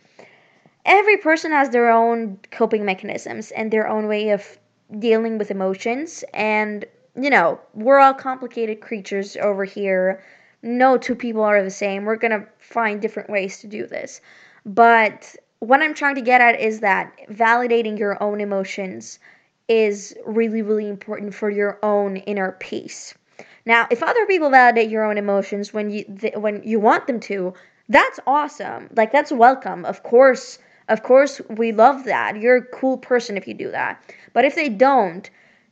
every 0.85 1.17
person 1.17 1.53
has 1.53 1.71
their 1.71 1.89
own 1.89 2.37
coping 2.51 2.85
mechanisms 2.85 3.53
and 3.53 3.71
their 3.71 3.87
own 3.87 4.09
way 4.09 4.31
of 4.31 4.59
dealing 4.99 5.39
with 5.39 5.49
emotions 5.49 6.25
and 6.35 6.85
you 7.15 7.31
know 7.31 7.61
we're 7.73 8.01
all 8.01 8.13
complicated 8.13 8.81
creatures 8.81 9.37
over 9.37 9.65
here 9.65 10.21
no 10.63 10.97
two 10.97 11.15
people 11.15 11.43
are 11.43 11.63
the 11.63 11.71
same. 11.71 12.05
We're 12.05 12.17
going 12.17 12.41
to 12.41 12.47
find 12.59 13.03
different 13.03 13.29
ways 13.29 13.59
to 13.61 13.67
do 13.67 13.87
this. 13.87 14.21
But 14.65 15.35
what 15.63 15.81
I'm 15.81 15.95
trying 15.95 16.17
to 16.17 16.23
get 16.23 16.41
at 16.41 16.61
is 16.61 16.81
that 16.81 17.17
validating 17.31 17.97
your 17.97 18.21
own 18.21 18.41
emotions 18.41 19.21
is 19.69 20.13
really, 20.27 20.61
really 20.61 20.89
important 20.89 21.33
for 21.37 21.51
your 21.51 21.79
own 21.85 22.17
inner 22.17 22.57
peace. 22.59 23.15
Now, 23.65 23.87
if 23.89 24.03
other 24.03 24.27
people 24.27 24.51
validate 24.51 24.91
your 24.91 25.05
own 25.05 25.19
emotions 25.19 25.73
when 25.73 25.89
you 25.91 26.03
th- 26.21 26.35
when 26.35 26.65
you 26.65 26.81
want 26.81 27.07
them 27.07 27.21
to, 27.21 27.55
that's 27.89 28.19
awesome. 28.27 28.91
Like 28.97 29.13
that's 29.13 29.31
welcome. 29.31 29.85
Of 29.85 30.03
course, 30.03 30.59
of 30.89 31.05
course 31.05 31.41
we 31.49 31.71
love 31.71 32.03
that. 32.07 32.41
You're 32.41 32.57
a 32.57 32.67
cool 32.67 32.99
person 32.99 33.37
if 33.37 33.47
you 33.47 33.55
do 33.55 33.71
that. 33.71 34.03
But 34.33 34.45
if 34.45 34.57
they 34.57 34.69
don't, 34.69 35.31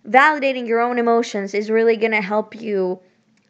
validating 0.08 0.68
your 0.68 0.80
own 0.80 1.00
emotions 1.00 1.52
is 1.52 1.68
really 1.68 1.96
going 1.96 2.12
to 2.12 2.20
help 2.20 2.54
you 2.54 3.00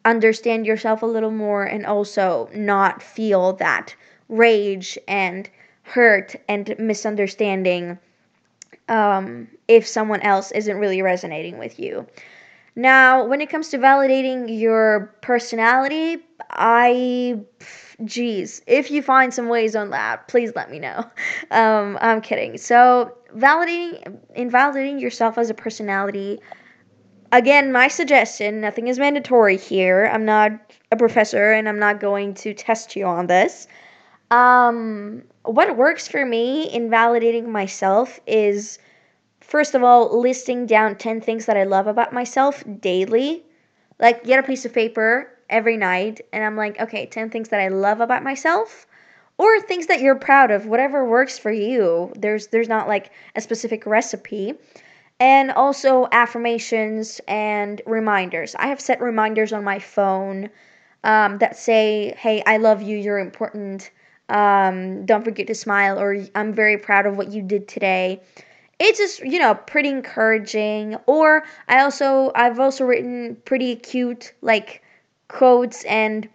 understand 0.05 0.65
yourself 0.65 1.03
a 1.03 1.05
little 1.05 1.29
more 1.29 1.65
and 1.65 1.85
also 1.85 2.49
not 2.51 3.03
feel 3.03 3.53
that 3.53 3.93
rage 4.27 4.97
and 5.07 5.47
hurt 5.83 6.35
and 6.47 6.75
misunderstanding 6.79 7.99
um, 8.87 9.47
if 9.67 9.87
someone 9.87 10.21
else 10.21 10.51
isn't 10.51 10.77
really 10.77 11.01
resonating 11.01 11.57
with 11.57 11.79
you. 11.79 12.07
Now, 12.75 13.25
when 13.25 13.41
it 13.41 13.49
comes 13.49 13.69
to 13.69 13.77
validating 13.77 14.59
your 14.59 15.13
personality, 15.21 16.17
I, 16.49 17.41
geez, 18.05 18.61
if 18.65 18.91
you 18.91 19.01
find 19.01 19.33
some 19.33 19.49
ways 19.49 19.75
on 19.75 19.89
that, 19.89 20.27
please 20.27 20.53
let 20.55 20.71
me 20.71 20.79
know. 20.79 21.05
Um, 21.51 21.97
I'm 21.99 22.21
kidding. 22.21 22.57
So, 22.57 23.13
validating, 23.35 24.19
invalidating 24.35 24.99
yourself 24.99 25.37
as 25.37 25.49
a 25.49 25.53
personality. 25.53 26.39
Again, 27.33 27.73
my 27.73 27.89
suggestion. 27.89 28.61
Nothing 28.61 28.87
is 28.87 28.97
mandatory 28.97 29.57
here. 29.57 30.09
I'm 30.13 30.23
not 30.23 30.53
a 30.93 30.95
professor, 30.95 31.51
and 31.51 31.67
I'm 31.67 31.79
not 31.79 31.99
going 31.99 32.35
to 32.35 32.53
test 32.53 32.95
you 32.95 33.05
on 33.05 33.27
this. 33.27 33.67
Um, 34.31 35.23
what 35.43 35.75
works 35.75 36.07
for 36.07 36.25
me 36.25 36.69
in 36.69 36.89
validating 36.89 37.47
myself 37.47 38.19
is 38.25 38.79
first 39.41 39.75
of 39.75 39.83
all 39.83 40.19
listing 40.21 40.65
down 40.65 40.95
10 40.95 41.21
things 41.21 41.45
that 41.47 41.57
I 41.57 41.63
love 41.65 41.87
about 41.87 42.13
myself 42.13 42.63
daily. 42.79 43.43
Like 43.99 44.23
get 44.23 44.39
a 44.39 44.47
piece 44.47 44.65
of 44.65 44.73
paper 44.73 45.29
every 45.49 45.75
night 45.77 46.21
and 46.31 46.43
I'm 46.45 46.55
like, 46.55 46.79
okay, 46.79 47.05
10 47.07 47.29
things 47.29 47.49
that 47.49 47.59
I 47.59 47.67
love 47.67 47.99
about 47.99 48.23
myself 48.23 48.87
or 49.37 49.59
things 49.61 49.87
that 49.87 49.99
you're 50.01 50.15
proud 50.15 50.49
of, 50.51 50.65
whatever 50.65 51.05
works 51.05 51.37
for 51.37 51.51
you. 51.51 52.13
There's 52.17 52.47
there's 52.47 52.69
not 52.69 52.87
like 52.87 53.11
a 53.35 53.41
specific 53.41 53.85
recipe. 53.85 54.55
And 55.19 55.51
also 55.51 56.07
affirmations 56.11 57.21
and 57.27 57.81
reminders. 57.85 58.55
I 58.55 58.67
have 58.67 58.81
set 58.81 59.01
reminders 59.01 59.53
on 59.53 59.63
my 59.63 59.79
phone 59.79 60.49
um, 61.03 61.37
that 61.39 61.57
say, 61.57 62.15
"Hey, 62.17 62.41
I 62.45 62.57
love 62.57 62.81
you. 62.81 62.97
You're 62.97 63.19
important." 63.19 63.91
Um, 64.31 65.05
don't 65.05 65.25
forget 65.25 65.47
to 65.47 65.55
smile, 65.55 65.99
or 65.99 66.17
I'm 66.35 66.53
very 66.53 66.77
proud 66.77 67.05
of 67.05 67.17
what 67.17 67.31
you 67.31 67.41
did 67.41 67.67
today. 67.67 68.21
It's 68.79 68.97
just, 68.97 69.19
you 69.19 69.39
know, 69.39 69.53
pretty 69.53 69.89
encouraging. 69.89 70.95
Or 71.05 71.43
I 71.67 71.81
also, 71.81 72.31
I've 72.33 72.59
also 72.59 72.85
written 72.85 73.37
pretty 73.45 73.75
cute, 73.75 74.33
like, 74.41 74.81
quotes 75.27 75.83
and 75.83 76.29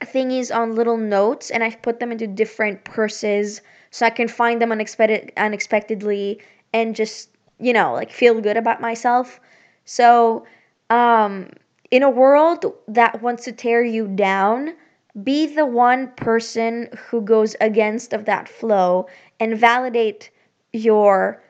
thingies 0.00 0.54
on 0.54 0.74
little 0.74 0.96
notes, 0.96 1.50
and 1.50 1.62
I've 1.62 1.82
put 1.82 2.00
them 2.00 2.12
into 2.12 2.26
different 2.26 2.84
purses 2.84 3.60
so 3.90 4.06
I 4.06 4.10
can 4.10 4.28
find 4.28 4.62
them 4.62 4.72
unexpected, 4.72 5.32
unexpectedly 5.36 6.40
and 6.72 6.94
just, 6.94 7.28
you 7.58 7.72
know, 7.72 7.92
like 7.92 8.10
feel 8.12 8.40
good 8.40 8.56
about 8.56 8.80
myself. 8.80 9.40
So, 9.84 10.46
um, 10.90 11.50
in 11.90 12.02
a 12.04 12.10
world 12.10 12.64
that 12.86 13.20
wants 13.20 13.44
to 13.44 13.52
tear 13.52 13.82
you 13.82 14.06
down, 14.06 14.74
be 15.22 15.46
the 15.46 15.66
one 15.66 16.08
person 16.12 16.88
who 17.08 17.20
goes 17.22 17.56
against 17.60 18.12
of 18.12 18.24
that 18.26 18.48
flow 18.48 19.08
and 19.38 19.58
validate 19.58 20.30
your 20.72 21.42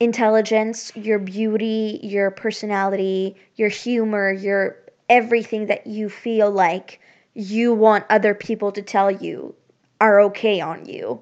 intelligence, 0.00 0.92
your 0.94 1.18
beauty, 1.18 2.00
your 2.02 2.30
personality, 2.30 3.36
your 3.56 3.68
humor, 3.68 4.32
your 4.32 4.76
everything 5.08 5.66
that 5.66 5.86
you 5.86 6.08
feel 6.08 6.50
like 6.50 7.00
you 7.34 7.74
want 7.74 8.04
other 8.10 8.34
people 8.34 8.72
to 8.72 8.82
tell 8.82 9.10
you 9.10 9.54
are 10.00 10.20
okay 10.20 10.60
on 10.60 10.86
you. 10.86 11.20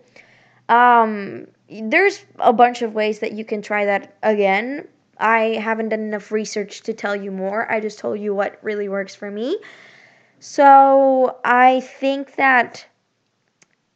Um, 0.69 1.47
there's 1.69 2.25
a 2.39 2.53
bunch 2.53 2.83
of 2.83 2.95
ways 2.95 3.21
that 3.21 3.33
you 3.33 3.45
can 3.45 3.63
try 3.63 3.87
that 3.87 4.17
again. 4.23 4.89
I 5.19 5.59
haven't 5.61 5.91
done 5.91 6.01
enough 6.01 6.33
research 6.33 6.83
to 6.83 6.93
tell 6.93 7.15
you 7.15 7.31
more. 7.31 7.71
I 7.71 7.81
just 7.81 7.99
told 7.99 8.21
you 8.21 8.35
what 8.35 8.59
really 8.63 8.89
works 8.89 9.15
for 9.15 9.31
me. 9.31 9.59
So 10.45 11.39
I 11.45 11.79
think 11.79 12.35
that, 12.35 12.85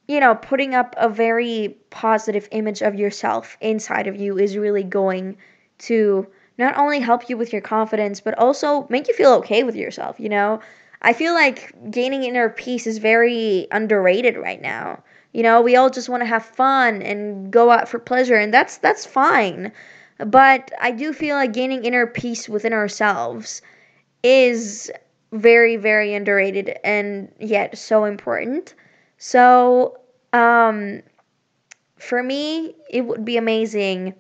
you 0.06 0.20
know, 0.20 0.37
putting 0.37 0.76
up 0.76 0.94
a 0.96 1.09
very 1.09 1.76
positive 1.90 2.46
image 2.52 2.82
of 2.82 2.94
yourself 2.94 3.56
inside 3.61 4.06
of 4.06 4.14
you 4.14 4.38
is 4.38 4.56
really 4.56 4.85
going 4.85 5.38
to 5.78 6.24
not 6.56 6.78
only 6.78 7.00
help 7.00 7.28
you 7.28 7.37
with 7.37 7.52
your 7.52 7.62
confidence, 7.62 8.20
but 8.20 8.38
also 8.38 8.87
make 8.88 9.09
you 9.09 9.14
feel 9.14 9.32
okay 9.32 9.64
with 9.64 9.74
yourself, 9.74 10.20
you 10.20 10.28
know? 10.28 10.61
I 11.02 11.14
feel 11.14 11.35
like 11.35 11.72
gaining 11.90 12.22
inner 12.22 12.48
peace 12.48 12.87
is 12.87 12.98
very 12.98 13.66
underrated 13.72 14.37
right 14.37 14.62
now. 14.62 15.02
You 15.32 15.42
know, 15.42 15.62
we 15.62 15.74
all 15.74 15.90
just 15.90 16.09
want 16.09 16.20
to 16.20 16.28
have 16.28 16.44
fun 16.44 17.02
and 17.02 17.50
go 17.50 17.72
out 17.72 17.88
for 17.88 17.98
pleasure 17.98 18.37
and 18.37 18.54
that's 18.54 18.78
that's 18.78 19.04
fine. 19.04 19.72
But 20.18 20.70
I 20.80 20.92
do 20.92 21.12
feel 21.12 21.35
like 21.35 21.52
gaining 21.52 21.85
inner 21.85 22.06
peace 22.06 22.48
within 22.48 22.72
ourselves 22.72 23.62
is 24.22 24.92
very 25.32 25.76
very 25.76 26.14
underrated 26.14 26.78
and 26.84 27.32
yet 27.38 27.76
so 27.78 28.04
important. 28.04 28.74
So 29.18 29.98
um 30.32 31.02
for 31.98 32.22
me 32.22 32.74
it 32.90 33.02
would 33.02 33.24
be 33.24 33.36
amazing 33.36 34.14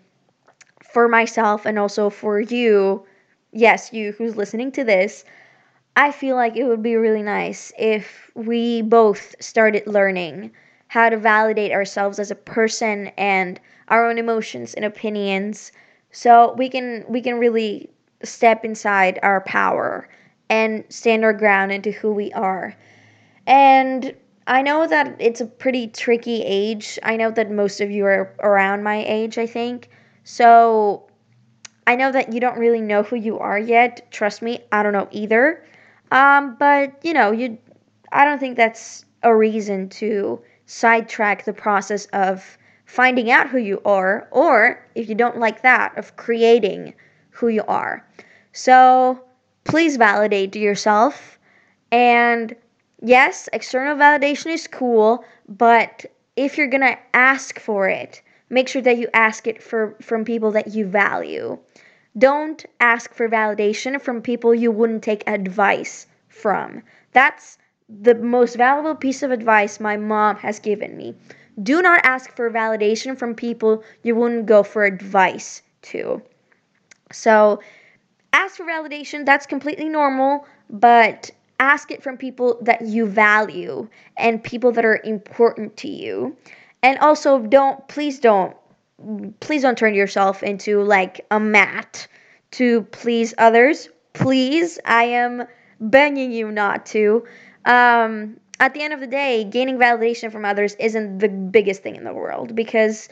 for 0.84 1.08
myself 1.08 1.66
and 1.66 1.78
also 1.78 2.10
for 2.10 2.40
you. 2.40 3.04
Yes 3.52 3.92
you 3.92 4.12
who's 4.12 4.36
listening 4.36 4.72
to 4.72 4.84
this 4.84 5.24
i 5.96 6.10
feel 6.12 6.36
like 6.36 6.56
it 6.56 6.64
would 6.64 6.82
be 6.82 6.96
really 6.96 7.22
nice 7.22 7.72
if 7.78 8.30
we 8.34 8.82
both 8.82 9.34
started 9.40 9.86
learning 9.86 10.50
how 10.88 11.08
to 11.08 11.16
validate 11.18 11.72
ourselves 11.72 12.18
as 12.18 12.30
a 12.30 12.34
person 12.36 13.08
and 13.18 13.60
our 13.88 14.06
own 14.08 14.18
emotions 14.18 14.74
and 14.74 14.84
opinions. 14.84 15.72
So 16.12 16.54
we 16.58 16.68
can 16.68 17.04
we 17.08 17.20
can 17.22 17.38
really 17.38 17.90
step 18.22 18.64
inside 18.64 19.18
our 19.22 19.40
power 19.42 20.08
and 20.48 20.84
stand 20.88 21.24
our 21.24 21.32
ground 21.32 21.72
into 21.72 21.90
who 21.90 22.12
we 22.12 22.32
are. 22.32 22.76
And 23.46 24.14
I 24.46 24.62
know 24.62 24.86
that 24.86 25.16
it's 25.18 25.40
a 25.40 25.46
pretty 25.46 25.88
tricky 25.88 26.42
age. 26.42 26.98
I 27.02 27.16
know 27.16 27.30
that 27.32 27.50
most 27.50 27.80
of 27.80 27.90
you 27.90 28.04
are 28.06 28.34
around 28.40 28.84
my 28.84 29.04
age, 29.06 29.38
I 29.38 29.46
think. 29.46 29.88
So 30.24 31.08
I 31.86 31.96
know 31.96 32.12
that 32.12 32.32
you 32.32 32.40
don't 32.40 32.58
really 32.58 32.80
know 32.80 33.02
who 33.02 33.16
you 33.16 33.38
are 33.38 33.58
yet. 33.58 34.10
Trust 34.10 34.42
me, 34.42 34.60
I 34.72 34.82
don't 34.82 34.92
know 34.92 35.08
either. 35.10 35.64
Um, 36.10 36.56
but 36.58 36.98
you 37.02 37.12
know, 37.12 37.32
you 37.32 37.58
I 38.12 38.24
don't 38.24 38.38
think 38.38 38.56
that's 38.56 39.04
a 39.22 39.34
reason 39.34 39.88
to 39.88 40.40
sidetrack 40.66 41.44
the 41.44 41.52
process 41.52 42.06
of 42.06 42.56
finding 42.84 43.30
out 43.30 43.48
who 43.50 43.58
you 43.58 43.80
are, 43.84 44.28
or 44.30 44.84
if 44.94 45.08
you 45.08 45.14
don't 45.14 45.38
like 45.38 45.62
that, 45.62 45.96
of 45.98 46.16
creating 46.16 46.94
who 47.30 47.48
you 47.48 47.64
are. 47.66 48.06
So 48.52 49.25
please 49.66 49.96
validate 49.96 50.56
yourself. 50.56 51.38
And 51.90 52.54
yes, 53.02 53.48
external 53.52 53.96
validation 53.96 54.52
is 54.52 54.66
cool, 54.66 55.24
but 55.48 56.06
if 56.36 56.56
you're 56.56 56.68
going 56.68 56.82
to 56.82 56.98
ask 57.14 57.58
for 57.58 57.88
it, 57.88 58.22
make 58.50 58.68
sure 58.68 58.82
that 58.82 58.98
you 58.98 59.08
ask 59.12 59.46
it 59.46 59.62
for 59.62 59.96
from 60.00 60.24
people 60.24 60.52
that 60.52 60.68
you 60.68 60.86
value. 60.86 61.58
Don't 62.16 62.64
ask 62.80 63.12
for 63.12 63.28
validation 63.28 64.00
from 64.00 64.22
people 64.22 64.54
you 64.54 64.70
wouldn't 64.70 65.02
take 65.02 65.22
advice 65.26 66.06
from. 66.28 66.82
That's 67.12 67.58
the 67.88 68.14
most 68.14 68.56
valuable 68.56 68.94
piece 68.94 69.22
of 69.22 69.30
advice 69.30 69.80
my 69.80 69.96
mom 69.96 70.36
has 70.36 70.58
given 70.58 70.96
me. 70.96 71.14
Do 71.62 71.82
not 71.82 72.04
ask 72.04 72.34
for 72.34 72.50
validation 72.50 73.18
from 73.18 73.34
people 73.34 73.82
you 74.02 74.14
wouldn't 74.14 74.46
go 74.46 74.62
for 74.62 74.84
advice 74.84 75.62
to. 75.82 76.22
So, 77.12 77.60
ask 78.36 78.56
for 78.56 78.64
validation, 78.64 79.24
that's 79.24 79.46
completely 79.46 79.88
normal, 79.88 80.46
but 80.68 81.30
ask 81.58 81.90
it 81.90 82.02
from 82.02 82.18
people 82.18 82.58
that 82.62 82.82
you 82.82 83.06
value 83.06 83.88
and 84.18 84.42
people 84.44 84.72
that 84.72 84.84
are 84.84 85.00
important 85.04 85.76
to 85.78 85.88
you. 85.88 86.36
And 86.82 86.98
also 86.98 87.40
don't 87.40 87.86
please 87.88 88.20
don't 88.20 88.54
please 89.40 89.62
don't 89.62 89.76
turn 89.76 89.94
yourself 89.94 90.42
into 90.42 90.82
like 90.82 91.24
a 91.30 91.40
mat 91.40 92.06
to 92.52 92.82
please 92.82 93.34
others. 93.38 93.88
Please, 94.12 94.78
I 94.84 95.04
am 95.04 95.44
begging 95.80 96.32
you 96.32 96.50
not 96.50 96.86
to. 96.86 97.24
Um, 97.64 98.38
at 98.60 98.72
the 98.72 98.82
end 98.82 98.94
of 98.94 99.00
the 99.00 99.06
day, 99.06 99.44
gaining 99.44 99.78
validation 99.78 100.32
from 100.32 100.44
others 100.44 100.74
isn't 100.78 101.18
the 101.18 101.28
biggest 101.28 101.82
thing 101.82 101.96
in 101.96 102.04
the 102.04 102.14
world 102.14 102.54
because 102.54 103.08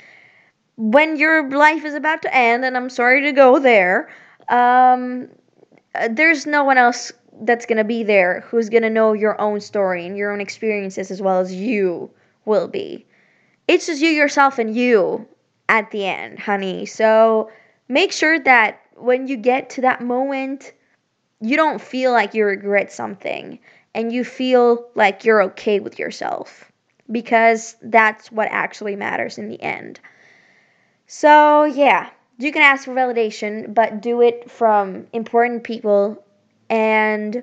when 0.76 1.16
your 1.16 1.50
life 1.50 1.84
is 1.84 1.94
about 1.94 2.22
to 2.22 2.34
end, 2.34 2.64
and 2.64 2.76
I'm 2.76 2.90
sorry 2.90 3.22
to 3.22 3.32
go 3.32 3.58
there, 3.58 4.08
um, 4.48 5.28
uh, 5.94 6.08
there's 6.10 6.46
no 6.46 6.64
one 6.64 6.78
else 6.78 7.12
that's 7.42 7.66
gonna 7.66 7.84
be 7.84 8.02
there 8.02 8.40
who's 8.48 8.68
gonna 8.68 8.90
know 8.90 9.12
your 9.12 9.40
own 9.40 9.60
story 9.60 10.06
and 10.06 10.16
your 10.16 10.32
own 10.32 10.40
experiences 10.40 11.10
as 11.10 11.20
well 11.20 11.40
as 11.40 11.54
you 11.54 12.10
will 12.44 12.68
be. 12.68 13.06
It's 13.66 13.86
just 13.86 14.02
you, 14.02 14.08
yourself, 14.10 14.58
and 14.58 14.74
you 14.74 15.26
at 15.68 15.90
the 15.90 16.06
end, 16.06 16.38
honey. 16.38 16.86
So 16.86 17.50
make 17.88 18.12
sure 18.12 18.38
that 18.40 18.80
when 18.96 19.26
you 19.26 19.36
get 19.36 19.70
to 19.70 19.80
that 19.82 20.02
moment, 20.02 20.72
you 21.40 21.56
don't 21.56 21.80
feel 21.80 22.12
like 22.12 22.34
you 22.34 22.44
regret 22.44 22.92
something 22.92 23.58
and 23.94 24.12
you 24.12 24.24
feel 24.24 24.88
like 24.94 25.24
you're 25.24 25.42
okay 25.42 25.80
with 25.80 25.98
yourself 25.98 26.70
because 27.10 27.76
that's 27.82 28.30
what 28.32 28.48
actually 28.50 28.96
matters 28.96 29.38
in 29.38 29.48
the 29.48 29.60
end. 29.62 30.00
So, 31.06 31.64
yeah, 31.64 32.10
you 32.38 32.52
can 32.52 32.62
ask 32.62 32.84
for 32.84 32.94
validation, 32.94 33.72
but 33.72 34.02
do 34.02 34.20
it 34.20 34.50
from 34.50 35.06
important 35.12 35.64
people 35.64 36.24
and 36.68 37.42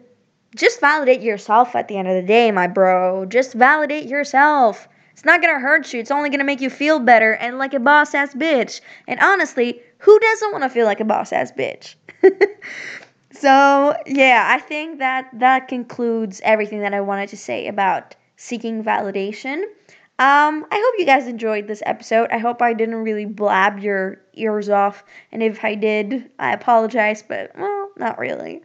just 0.56 0.82
validate 0.82 1.21
yourself 1.21 1.75
at 1.75 1.88
the 1.88 1.97
end 1.97 2.08
of 2.08 2.15
the 2.15 2.27
day, 2.27 2.51
my 2.51 2.67
bro. 2.67 3.25
Just 3.25 3.54
validate 3.54 4.08
yourself. 4.08 4.88
It's 5.13 5.25
not 5.25 5.41
gonna 5.41 5.60
hurt 5.60 5.93
you, 5.93 5.99
it's 5.99 6.12
only 6.12 6.30
gonna 6.30 6.43
make 6.43 6.62
you 6.62 6.69
feel 6.69 6.99
better 6.99 7.34
and 7.34 7.58
like 7.58 7.73
a 7.73 7.80
boss 7.80 8.13
ass 8.13 8.34
bitch. 8.34 8.82
And 9.08 9.19
honestly, 9.19 9.82
who 9.99 10.17
doesn't 10.19 10.51
wanna 10.51 10.69
feel 10.69 10.86
like 10.86 10.99
a 10.99 11.06
boss 11.06 11.32
ass 11.32 11.51
bitch? 11.51 11.95
so, 13.32 13.95
yeah, 14.08 14.47
I 14.49 14.60
think 14.60 14.99
that 14.99 15.30
that 15.34 15.67
concludes 15.67 16.41
everything 16.43 16.82
that 16.82 16.93
I 16.93 17.01
wanted 17.01 17.30
to 17.30 17.38
say 17.38 17.67
about 17.67 18.15
seeking 18.36 18.84
validation. 18.84 19.63
Um, 20.21 20.67
I 20.69 20.75
hope 20.75 20.99
you 20.99 21.05
guys 21.07 21.25
enjoyed 21.25 21.67
this 21.67 21.81
episode. 21.84 22.29
I 22.29 22.38
hope 22.38 22.62
I 22.62 22.73
didn't 22.73 22.97
really 22.97 23.25
blab 23.25 23.79
your 23.79 24.21
ears 24.34 24.69
off. 24.69 25.03
And 25.31 25.41
if 25.41 25.65
I 25.65 25.73
did, 25.73 26.29
I 26.38 26.53
apologize, 26.53 27.23
but 27.23 27.51
well, 27.57 27.89
not 27.97 28.19
really. 28.19 28.62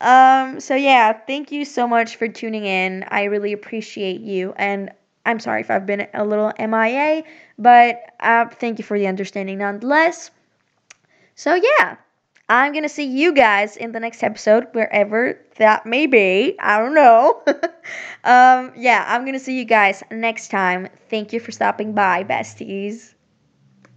Um, 0.00 0.60
so 0.60 0.76
yeah, 0.76 1.12
thank 1.12 1.50
you 1.50 1.64
so 1.64 1.88
much 1.88 2.14
for 2.14 2.28
tuning 2.28 2.66
in. 2.66 3.04
I 3.08 3.24
really 3.24 3.52
appreciate 3.52 4.20
you. 4.20 4.52
And 4.56 4.92
I'm 5.24 5.40
sorry 5.40 5.62
if 5.62 5.72
I've 5.72 5.86
been 5.86 6.06
a 6.14 6.24
little 6.24 6.52
MIA, 6.56 7.24
but 7.58 8.12
uh, 8.20 8.46
thank 8.48 8.78
you 8.78 8.84
for 8.84 8.96
the 8.96 9.08
understanding 9.08 9.58
nonetheless. 9.58 10.30
So 11.34 11.56
yeah, 11.56 11.96
I'm 12.48 12.72
gonna 12.72 12.88
see 12.88 13.04
you 13.04 13.32
guys 13.32 13.76
in 13.76 13.92
the 13.92 14.00
next 14.00 14.22
episode, 14.22 14.68
wherever 14.72 15.38
that 15.56 15.84
may 15.84 16.06
be. 16.06 16.56
I 16.60 16.78
don't 16.78 16.94
know. 16.94 17.42
um, 18.24 18.72
yeah, 18.76 19.04
I'm 19.08 19.24
gonna 19.24 19.40
see 19.40 19.58
you 19.58 19.64
guys 19.64 20.02
next 20.10 20.48
time. 20.48 20.88
Thank 21.10 21.32
you 21.32 21.40
for 21.40 21.50
stopping 21.50 21.92
by, 21.92 22.22
besties. 22.22 23.15